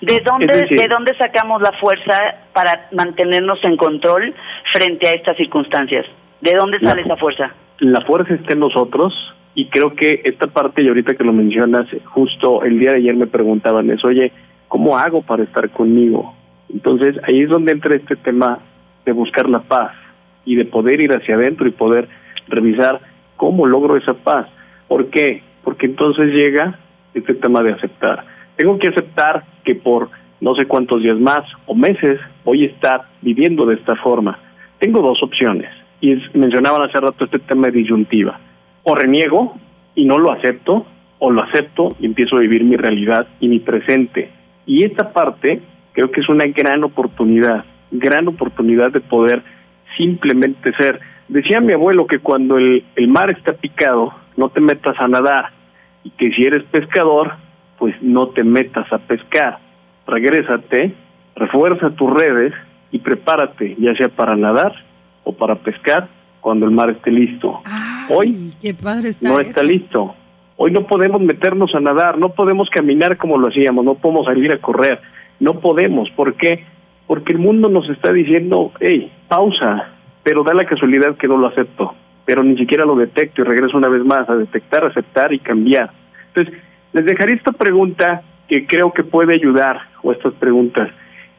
¿De 0.00 0.20
dónde, 0.24 0.46
decir- 0.46 0.78
¿De 0.80 0.88
dónde 0.88 1.14
sacamos 1.18 1.60
la 1.60 1.72
fuerza 1.78 2.16
para 2.54 2.88
mantenernos 2.92 3.58
en 3.64 3.76
control 3.76 4.34
frente 4.72 5.08
a 5.08 5.12
estas 5.12 5.36
circunstancias? 5.36 6.06
¿De 6.40 6.52
dónde 6.58 6.78
La- 6.80 6.90
sale 6.90 7.02
esa 7.02 7.16
fuerza? 7.16 7.50
la 7.80 8.00
fuerza 8.02 8.34
está 8.34 8.52
en 8.54 8.60
nosotros 8.60 9.12
y 9.54 9.66
creo 9.68 9.94
que 9.94 10.20
esta 10.24 10.46
parte, 10.48 10.82
y 10.82 10.88
ahorita 10.88 11.14
que 11.14 11.24
lo 11.24 11.32
mencionas, 11.32 11.86
justo 12.06 12.62
el 12.62 12.78
día 12.78 12.90
de 12.92 12.98
ayer 12.98 13.14
me 13.14 13.26
preguntaban 13.26 13.90
eso, 13.90 14.08
oye, 14.08 14.32
¿cómo 14.68 14.96
hago 14.98 15.22
para 15.22 15.42
estar 15.44 15.68
conmigo? 15.70 16.34
Entonces 16.72 17.16
ahí 17.26 17.42
es 17.42 17.48
donde 17.48 17.72
entra 17.72 17.96
este 17.96 18.16
tema 18.16 18.58
de 19.04 19.12
buscar 19.12 19.48
la 19.48 19.60
paz 19.60 19.92
y 20.44 20.54
de 20.56 20.64
poder 20.66 21.00
ir 21.00 21.12
hacia 21.12 21.34
adentro 21.34 21.66
y 21.66 21.72
poder 21.72 22.08
revisar 22.48 23.00
cómo 23.36 23.66
logro 23.66 23.96
esa 23.96 24.14
paz. 24.14 24.46
¿Por 24.88 25.10
qué? 25.10 25.42
Porque 25.64 25.86
entonces 25.86 26.32
llega 26.34 26.78
este 27.14 27.34
tema 27.34 27.62
de 27.62 27.72
aceptar. 27.72 28.24
Tengo 28.60 28.78
que 28.78 28.90
aceptar 28.90 29.42
que 29.64 29.74
por 29.74 30.10
no 30.42 30.54
sé 30.54 30.66
cuántos 30.66 31.02
días 31.02 31.18
más 31.18 31.40
o 31.64 31.74
meses 31.74 32.20
voy 32.44 32.64
a 32.64 32.66
estar 32.66 33.00
viviendo 33.22 33.64
de 33.64 33.76
esta 33.76 33.96
forma. 33.96 34.38
Tengo 34.78 35.00
dos 35.00 35.22
opciones 35.22 35.70
y 36.02 36.12
es- 36.12 36.34
mencionaban 36.34 36.82
hace 36.82 36.98
rato 37.00 37.24
este 37.24 37.38
tema 37.38 37.68
de 37.68 37.72
disyuntiva. 37.78 38.38
O 38.82 38.94
reniego 38.94 39.54
y 39.94 40.04
no 40.04 40.18
lo 40.18 40.30
acepto, 40.30 40.84
o 41.20 41.30
lo 41.30 41.42
acepto 41.42 41.88
y 42.00 42.04
empiezo 42.04 42.36
a 42.36 42.40
vivir 42.40 42.62
mi 42.64 42.76
realidad 42.76 43.28
y 43.40 43.48
mi 43.48 43.60
presente. 43.60 44.30
Y 44.66 44.84
esta 44.84 45.10
parte 45.14 45.62
creo 45.92 46.10
que 46.10 46.20
es 46.20 46.28
una 46.28 46.44
gran 46.44 46.84
oportunidad, 46.84 47.64
gran 47.90 48.28
oportunidad 48.28 48.92
de 48.92 49.00
poder 49.00 49.42
simplemente 49.96 50.74
ser. 50.76 51.00
Decía 51.28 51.62
mi 51.62 51.72
abuelo 51.72 52.06
que 52.06 52.18
cuando 52.18 52.58
el, 52.58 52.84
el 52.94 53.08
mar 53.08 53.30
está 53.30 53.54
picado, 53.54 54.12
no 54.36 54.50
te 54.50 54.60
metas 54.60 54.96
a 55.00 55.08
nadar 55.08 55.46
y 56.04 56.10
que 56.10 56.30
si 56.32 56.42
eres 56.42 56.64
pescador, 56.64 57.32
pues 57.80 58.00
no 58.00 58.28
te 58.28 58.44
metas 58.44 58.92
a 58.92 58.98
pescar. 58.98 59.58
Regrésate 60.06 60.94
refuerza 61.40 61.90
tus 61.90 62.12
redes 62.12 62.52
y 62.92 62.98
prepárate, 62.98 63.74
ya 63.78 63.94
sea 63.94 64.08
para 64.08 64.36
nadar 64.36 64.72
o 65.24 65.32
para 65.32 65.56
pescar 65.56 66.08
cuando 66.40 66.66
el 66.66 66.72
mar 66.72 66.90
esté 66.90 67.10
listo. 67.10 67.60
Ay, 67.64 68.06
Hoy 68.10 68.52
qué 68.60 68.74
padre 68.74 69.08
está 69.08 69.28
no 69.28 69.40
eso. 69.40 69.50
está 69.50 69.62
listo. 69.62 70.14
Hoy 70.56 70.70
no 70.72 70.86
podemos 70.86 71.22
meternos 71.22 71.74
a 71.74 71.80
nadar, 71.80 72.18
no 72.18 72.30
podemos 72.30 72.68
caminar 72.68 73.16
como 73.16 73.38
lo 73.38 73.48
hacíamos, 73.48 73.84
no 73.84 73.94
podemos 73.94 74.26
salir 74.26 74.52
a 74.52 74.58
correr, 74.58 75.00
no 75.38 75.60
podemos. 75.60 76.10
¿Por 76.10 76.34
qué? 76.34 76.66
Porque 77.06 77.32
el 77.32 77.38
mundo 77.38 77.70
nos 77.70 77.88
está 77.88 78.12
diciendo, 78.12 78.70
hey, 78.78 79.10
pausa, 79.26 79.88
pero 80.22 80.44
da 80.44 80.52
la 80.52 80.66
casualidad 80.66 81.16
que 81.16 81.28
no 81.28 81.38
lo 81.38 81.46
acepto, 81.46 81.94
pero 82.26 82.42
ni 82.42 82.58
siquiera 82.58 82.84
lo 82.84 82.94
detecto 82.96 83.40
y 83.40 83.44
regreso 83.44 83.78
una 83.78 83.88
vez 83.88 84.04
más 84.04 84.28
a 84.28 84.36
detectar, 84.36 84.84
aceptar 84.84 85.32
y 85.32 85.38
cambiar. 85.38 85.90
Entonces, 86.28 86.54
les 86.92 87.04
dejaré 87.04 87.34
esta 87.34 87.52
pregunta 87.52 88.22
que 88.48 88.66
creo 88.66 88.92
que 88.92 89.04
puede 89.04 89.34
ayudar, 89.34 89.80
o 90.02 90.12
estas 90.12 90.34
preguntas. 90.34 90.90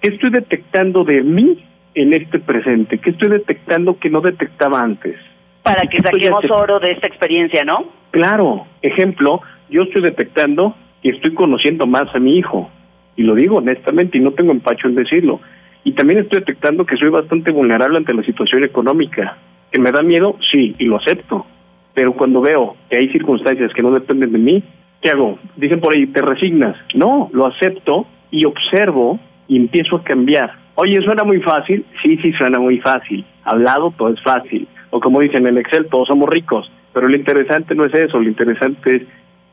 ¿Qué 0.02 0.14
estoy 0.14 0.32
detectando 0.32 1.04
de 1.04 1.22
mí 1.22 1.64
en 1.94 2.14
este 2.14 2.40
presente? 2.40 2.98
¿Qué 2.98 3.12
estoy 3.12 3.30
detectando 3.30 4.00
que 4.00 4.10
no 4.10 4.22
detectaba 4.22 4.80
antes? 4.80 5.16
Para 5.64 5.88
que 5.88 6.00
saquemos 6.00 6.50
oro 6.50 6.80
de 6.80 6.92
esta 6.94 7.08
experiencia, 7.08 7.64
¿no? 7.66 7.86
Claro, 8.12 8.66
ejemplo, 8.82 9.42
yo 9.70 9.84
estoy 9.84 10.02
detectando 10.02 10.76
que 11.04 11.10
estoy 11.10 11.34
conociendo 11.34 11.86
más 11.86 12.14
a 12.16 12.20
mi 12.20 12.38
hijo, 12.38 12.70
y 13.16 13.24
lo 13.24 13.36
digo 13.36 13.58
honestamente 13.58 14.18
y 14.18 14.22
no 14.22 14.32
tengo 14.32 14.52
empacho 14.52 14.88
en 14.88 14.96
decirlo. 14.96 15.42
Y 15.84 15.94
también 15.94 16.20
estoy 16.20 16.40
detectando 16.40 16.86
que 16.86 16.96
soy 16.96 17.10
bastante 17.10 17.52
vulnerable 17.52 17.98
ante 17.98 18.14
la 18.14 18.24
situación 18.24 18.64
económica. 18.64 19.38
¿Que 19.72 19.82
me 19.82 19.92
da 19.92 20.02
miedo? 20.02 20.38
Sí, 20.52 20.76
y 20.78 20.86
lo 20.86 20.98
acepto. 20.98 21.46
Pero 21.94 22.14
cuando 22.14 22.42
veo 22.42 22.76
que 22.90 22.98
hay 22.98 23.10
circunstancias 23.10 23.74
que 23.74 23.82
no 23.82 23.92
dependen 23.92 24.32
de 24.32 24.38
mí, 24.38 24.64
¿qué 25.02 25.10
hago? 25.10 25.40
Dicen 25.56 25.80
por 25.80 25.94
ahí, 25.94 26.08
¿te 26.08 26.22
resignas? 26.22 26.76
No, 26.94 27.30
lo 27.34 27.48
acepto 27.48 28.06
y 28.32 28.46
observo 28.46 29.20
y 29.48 29.58
empiezo 29.58 29.98
a 29.98 30.04
cambiar. 30.04 30.52
Oye, 30.76 30.96
¿suena 31.04 31.24
muy 31.24 31.42
fácil? 31.42 31.86
Sí, 32.02 32.18
sí, 32.18 32.32
suena 32.34 32.60
muy 32.60 32.80
fácil. 32.80 33.26
Hablado, 33.44 33.94
todo 33.98 34.10
es 34.10 34.22
fácil. 34.22 34.68
O 34.90 35.00
como 35.00 35.20
dicen 35.20 35.46
en 35.48 35.58
Excel, 35.58 35.88
todos 35.88 36.08
somos 36.08 36.30
ricos. 36.30 36.72
Pero 36.94 37.08
lo 37.08 37.16
interesante 37.16 37.76
no 37.76 37.86
es 37.86 37.94
eso, 37.94 38.20
lo 38.20 38.28
interesante 38.28 38.96
es 38.98 39.04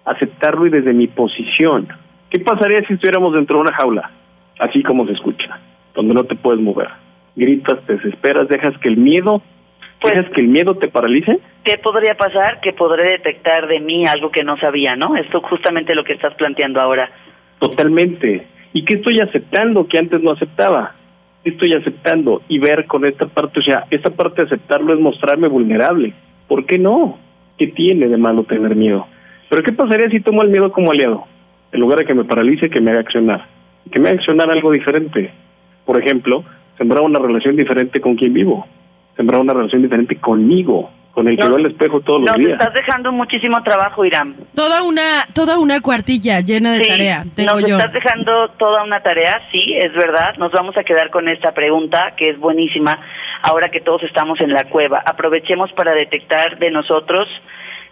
aceptarlo 0.04 0.66
y 0.66 0.70
desde 0.70 0.92
mi 0.92 1.06
posición. 1.06 1.88
¿Qué 2.30 2.40
pasaría 2.40 2.82
si 2.87 2.94
estuviéramos 2.94 3.32
dentro 3.34 3.56
de 3.58 3.62
una 3.62 3.74
jaula? 3.76 4.11
Así 4.58 4.82
como 4.82 5.06
se 5.06 5.12
escucha, 5.12 5.58
donde 5.94 6.14
no 6.14 6.24
te 6.24 6.34
puedes 6.34 6.61
mover. 6.61 6.88
Gritas, 7.37 7.80
te 7.87 7.94
desesperas, 7.94 8.48
dejas 8.48 8.76
que 8.78 8.88
el 8.88 8.96
miedo, 8.96 9.42
Pues- 10.00 10.14
dejas 10.14 10.32
que 10.32 10.40
el 10.40 10.48
miedo 10.48 10.74
te 10.76 10.88
paralice. 10.88 11.38
¿Qué 11.68 11.76
podría 11.76 12.14
pasar? 12.14 12.61
Que 12.62 12.72
podré 12.72 13.11
detectar 13.11 13.68
de 13.68 13.78
mí 13.78 14.07
algo 14.07 14.31
que 14.31 14.42
no 14.42 14.57
sabía, 14.57 14.96
¿no? 14.96 15.16
Esto 15.16 15.42
justamente 15.42 15.94
lo 15.94 16.02
que 16.02 16.14
estás 16.14 16.33
planteando 16.33 16.81
ahora. 16.81 17.11
Totalmente. 17.59 18.46
¿Y 18.72 18.87
qué 18.87 18.94
estoy 18.94 19.20
aceptando 19.20 19.87
que 19.87 19.98
antes 19.98 20.22
no 20.22 20.31
aceptaba? 20.31 20.94
¿Qué 21.44 21.50
estoy 21.50 21.74
aceptando? 21.74 22.40
Y 22.48 22.59
ver 22.59 22.87
con 22.87 23.04
esta 23.04 23.26
parte, 23.26 23.61
o 23.61 23.62
sea, 23.62 23.85
esta 23.90 24.09
parte 24.09 24.40
de 24.40 24.46
aceptarlo 24.46 24.94
es 24.94 25.00
mostrarme 25.00 25.46
vulnerable. 25.46 26.14
¿Por 26.46 26.64
qué 26.64 26.78
no? 26.78 27.18
¿Qué 27.59 27.66
tiene 27.66 28.09
de 28.09 28.16
malo 28.16 28.44
tener 28.44 28.74
miedo? 28.74 29.07
Pero 29.50 29.62
¿qué 29.62 29.72
pasaría 29.72 30.09
si 30.09 30.20
tomo 30.20 30.40
el 30.40 30.48
miedo 30.48 30.72
como 30.72 30.92
aliado? 30.92 31.26
En 31.70 31.81
lugar 31.81 31.98
de 31.98 32.07
que 32.07 32.14
me 32.14 32.24
paralice, 32.24 32.70
que 32.70 32.81
me 32.81 32.92
haga 32.92 33.00
accionar. 33.00 33.44
Que 33.92 34.00
me 34.00 34.09
haga 34.09 34.16
accionar 34.16 34.50
algo 34.50 34.72
diferente. 34.72 35.33
Por 35.85 36.02
ejemplo, 36.02 36.44
sembrar 36.78 37.02
una 37.02 37.18
relación 37.18 37.57
diferente 37.57 38.00
con 38.00 38.16
quien 38.16 38.33
vivo. 38.33 38.66
Sembrar 39.18 39.42
una 39.42 39.52
relación 39.52 39.83
diferente 39.83 40.16
conmigo, 40.16 40.88
con 41.18 41.26
el 41.26 41.37
que 41.37 41.42
No, 41.42 41.48
veo 41.48 41.57
al 41.57 41.66
espejo 41.72 42.00
todos 42.00 42.20
los 42.20 42.31
Nos 42.31 42.38
días. 42.38 42.59
estás 42.61 42.72
dejando 42.74 43.11
muchísimo 43.11 43.61
trabajo, 43.64 44.04
Irán. 44.04 44.37
Toda 44.54 44.83
una, 44.85 45.26
toda 45.35 45.59
una 45.59 45.81
cuartilla 45.81 46.38
llena 46.40 46.72
de 46.74 46.85
Sí, 46.85 46.88
tarea, 46.90 47.24
tengo 47.35 47.61
nos 47.61 47.68
yo. 47.68 47.76
estás 47.76 47.92
dejando 47.92 48.50
toda 48.57 48.85
una 48.85 49.00
tarea, 49.02 49.40
sí, 49.50 49.74
es 49.76 49.92
verdad. 49.94 50.37
Nos 50.38 50.52
vamos 50.52 50.76
a 50.76 50.85
quedar 50.85 51.11
con 51.11 51.28
esta 51.28 51.52
pregunta 51.52 52.14
que 52.16 52.31
es 52.31 52.38
buenísima. 52.38 53.00
Ahora 53.42 53.68
que 53.70 53.81
todos 53.81 54.02
estamos 54.04 54.40
en 54.40 54.50
la 54.52 54.64
cueva, 54.70 55.02
aprovechemos 55.04 55.72
para 55.72 55.92
detectar 55.92 56.59
de 56.61 56.70
nosotros 56.70 57.26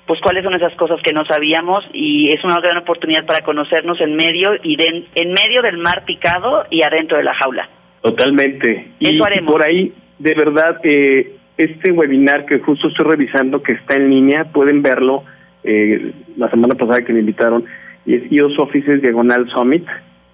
pues 0.07 0.21
cuáles 0.21 0.45
son 0.45 0.55
esas 0.55 0.73
cosas 0.77 1.01
que 1.03 1.12
no 1.12 1.25
sabíamos 1.25 1.85
y 1.93 2.29
es 2.33 2.45
una 2.45 2.61
gran 2.61 2.77
oportunidad 2.79 3.27
para 3.27 3.43
conocernos 3.45 4.01
en 4.01 4.15
medio 4.15 4.51
y 4.62 4.77
de- 4.77 5.05
en 5.17 5.33
medio 5.33 5.62
del 5.62 5.79
mar 5.79 6.05
picado 6.05 6.65
y 6.71 6.83
adentro 6.83 7.19
de 7.19 7.25
la 7.25 7.35
jaula. 7.35 7.69
Totalmente. 8.03 8.93
Y 9.01 9.17
Eso 9.17 9.25
haremos. 9.27 9.53
por 9.53 9.65
ahí, 9.65 9.93
de 10.21 10.35
verdad, 10.35 10.79
eh, 10.85 11.33
este 11.57 11.92
webinar 11.92 12.47
que 12.47 12.59
justo 12.61 12.88
estoy 12.88 13.07
revisando, 13.07 13.62
que 13.62 13.73
está 13.73 13.97
en 13.97 14.11
línea, 14.11 14.45
pueden 14.45 14.83
verlo 14.83 15.25
eh, 15.64 16.12
la 16.37 16.51
semana 16.51 16.75
pasada 16.75 17.05
que 17.05 17.12
me 17.12 17.21
invitaron, 17.21 17.64
y 18.05 18.14
es 18.14 18.33
IOS 18.33 18.59
Offices 18.59 19.03
Diagonal 19.03 19.49
Summit, 19.51 19.87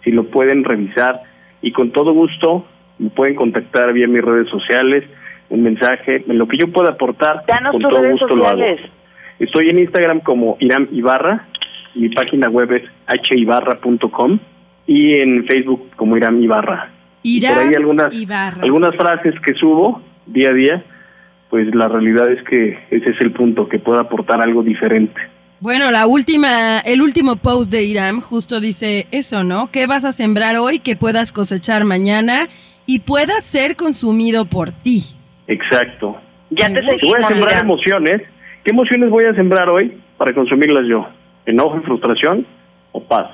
si 0.05 0.11
lo 0.11 0.25
pueden 0.25 0.65
revisar, 0.65 1.23
y 1.63 1.73
con 1.73 1.93
todo 1.93 2.13
gusto 2.13 2.67
me 2.99 3.11
pueden 3.11 3.35
contactar 3.35 3.93
vía 3.93 4.07
mis 4.07 4.23
redes 4.23 4.49
sociales, 4.49 5.05
un 5.49 5.63
mensaje, 5.63 6.25
en 6.27 6.39
lo 6.39 6.49
que 6.49 6.59
yo 6.59 6.73
pueda 6.73 6.93
aportar, 6.93 7.45
Danos 7.47 7.73
con 7.73 7.83
todo 7.83 8.11
gusto 8.11 8.37
lo 8.37 8.47
hago. 8.47 8.63
Estoy 9.39 9.71
en 9.71 9.79
Instagram 9.79 10.21
como 10.21 10.57
Iram 10.61 10.89
Ibarra, 10.93 11.47
mi 11.95 12.09
página 12.09 12.49
web 12.49 12.73
es 12.73 12.85
hibarra.com 13.31 14.39
y 14.87 15.15
en 15.21 15.47
Facebook 15.47 15.91
como 15.97 16.17
Iram 16.17 16.43
Ibarra. 16.43 16.91
Y 17.23 17.39
Irán 17.39 17.55
por 17.55 17.65
ahí 17.65 17.75
algunas, 17.75 18.15
Ibarra. 18.15 18.63
algunas 18.63 18.97
frases 18.97 19.35
que 19.41 19.55
subo 19.55 20.03
día 20.27 20.51
a 20.51 20.53
día, 20.53 20.85
pues 21.53 21.67
la 21.75 21.87
realidad 21.87 22.33
es 22.33 22.43
que 22.45 22.79
ese 22.91 23.11
es 23.11 23.21
el 23.21 23.31
punto, 23.31 23.69
que 23.69 23.79
pueda 23.79 24.01
aportar 24.01 24.41
algo 24.41 24.63
diferente. 24.63 25.21
Bueno, 25.61 25.91
la 25.91 26.07
última, 26.07 26.79
el 26.79 27.03
último 27.03 27.37
post 27.37 27.71
de 27.71 27.83
Irán 27.83 28.23
justo 28.23 28.59
dice 28.59 29.07
eso, 29.11 29.45
¿no? 29.45 29.71
¿Qué 29.71 29.87
vas 29.87 30.07
a 30.07 30.13
sembrar 30.13 30.57
hoy 30.57 30.79
que 30.79 30.97
puedas 30.97 31.31
cosechar 31.31 31.85
mañana 31.85 32.47
y 32.87 33.01
pueda 33.01 33.39
ser 33.43 33.77
consumido 33.77 34.47
por 34.47 34.73
ti? 34.73 35.03
Exacto. 35.47 36.17
Ya 36.49 36.69
te 36.69 36.81
Si 36.97 37.07
voy 37.07 37.21
a 37.23 37.29
sembrar 37.29 37.53
Irán. 37.53 37.65
emociones, 37.65 38.23
¿qué 38.65 38.71
emociones 38.71 39.11
voy 39.11 39.27
a 39.27 39.35
sembrar 39.35 39.69
hoy 39.69 39.93
para 40.17 40.33
consumirlas 40.33 40.87
yo? 40.89 41.07
¿Enojo 41.45 41.77
y 41.77 41.83
frustración 41.83 42.47
o 42.93 43.05
paz? 43.05 43.31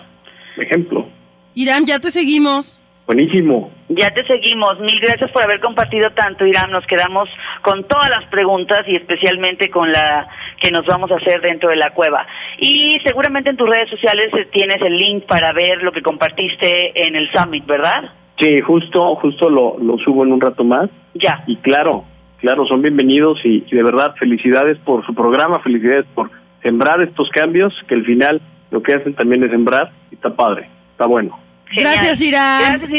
Ejemplo. 0.57 1.07
Irán, 1.55 1.87
ya 1.87 2.01
te 2.01 2.11
seguimos. 2.11 2.83
Buenísimo. 3.09 3.71
Ya 3.89 4.13
te 4.13 4.23
seguimos. 4.27 4.79
Mil 4.81 5.01
gracias 5.01 5.31
por 5.31 5.43
haber 5.43 5.61
compartido 5.61 6.11
tanto, 6.11 6.45
Irán. 6.45 6.71
Nos 6.71 6.85
quedamos 6.85 7.27
con 7.63 7.85
todas 7.85 8.11
las 8.11 8.29
preguntas 8.29 8.81
y 8.87 8.97
especialmente 8.97 9.71
con 9.71 9.91
la 9.91 10.29
que 10.61 10.71
nos 10.71 10.85
vamos 10.85 11.11
a 11.11 11.15
hacer 11.15 11.41
dentro 11.41 11.71
de 11.71 11.77
la 11.77 11.95
cueva. 11.95 12.27
Y 12.59 12.99
seguramente 13.07 13.49
en 13.49 13.57
tus 13.57 13.67
redes 13.67 13.89
sociales 13.89 14.31
eh, 14.35 14.47
tienes 14.53 14.83
el 14.83 14.99
link 14.99 15.25
para 15.25 15.55
ver 15.55 15.83
lo 15.83 15.91
que 15.91 16.03
compartiste 16.03 17.03
en 17.03 17.17
el 17.17 17.31
Summit, 17.33 17.65
¿verdad? 17.65 18.11
Sí, 18.39 18.61
justo, 18.61 19.15
justo 19.15 19.49
lo, 19.49 19.79
lo 19.79 19.97
subo 20.05 20.25
en 20.25 20.33
un 20.33 20.43
rato 20.43 20.63
más. 20.63 20.91
Ya. 21.15 21.45
Y 21.47 21.57
claro, 21.57 22.05
claro, 22.41 22.67
son 22.67 22.83
bienvenidos 22.83 23.41
y, 23.43 23.65
y 23.67 23.75
de 23.75 23.83
verdad 23.83 24.17
felicidades 24.19 24.77
por 24.85 25.07
su 25.07 25.15
programa, 25.15 25.61
felicidades 25.61 26.05
por 26.15 26.31
sembrar 26.63 27.01
estos 27.01 27.31
cambios, 27.31 27.73
que 27.89 27.95
al 27.95 28.05
final 28.05 28.43
lo 28.71 28.83
que 28.83 28.97
hacen 28.97 29.15
también 29.15 29.43
es 29.45 29.51
sembrar 29.51 29.93
y 30.11 30.17
está 30.17 30.37
padre, 30.37 30.69
está 30.93 31.07
bueno. 31.07 31.48
Genial. 31.71 31.95
Gracias, 31.95 32.23
Irán. 32.23 32.73
Gracias, 32.79 32.91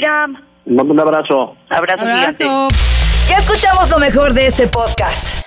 mando 0.66 0.94
un 0.94 1.00
abrazo. 1.00 1.56
Abrazo, 1.70 2.06
gigante. 2.06 2.44
Abrazo. 2.44 2.68
Ya 3.28 3.38
escuchamos 3.38 3.90
lo 3.90 4.00
mejor 4.00 4.34
de 4.34 4.48
este 4.48 4.68
podcast. 4.68 5.39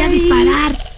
voy 0.00 0.08
a 0.08 0.12
disparar. 0.12 0.89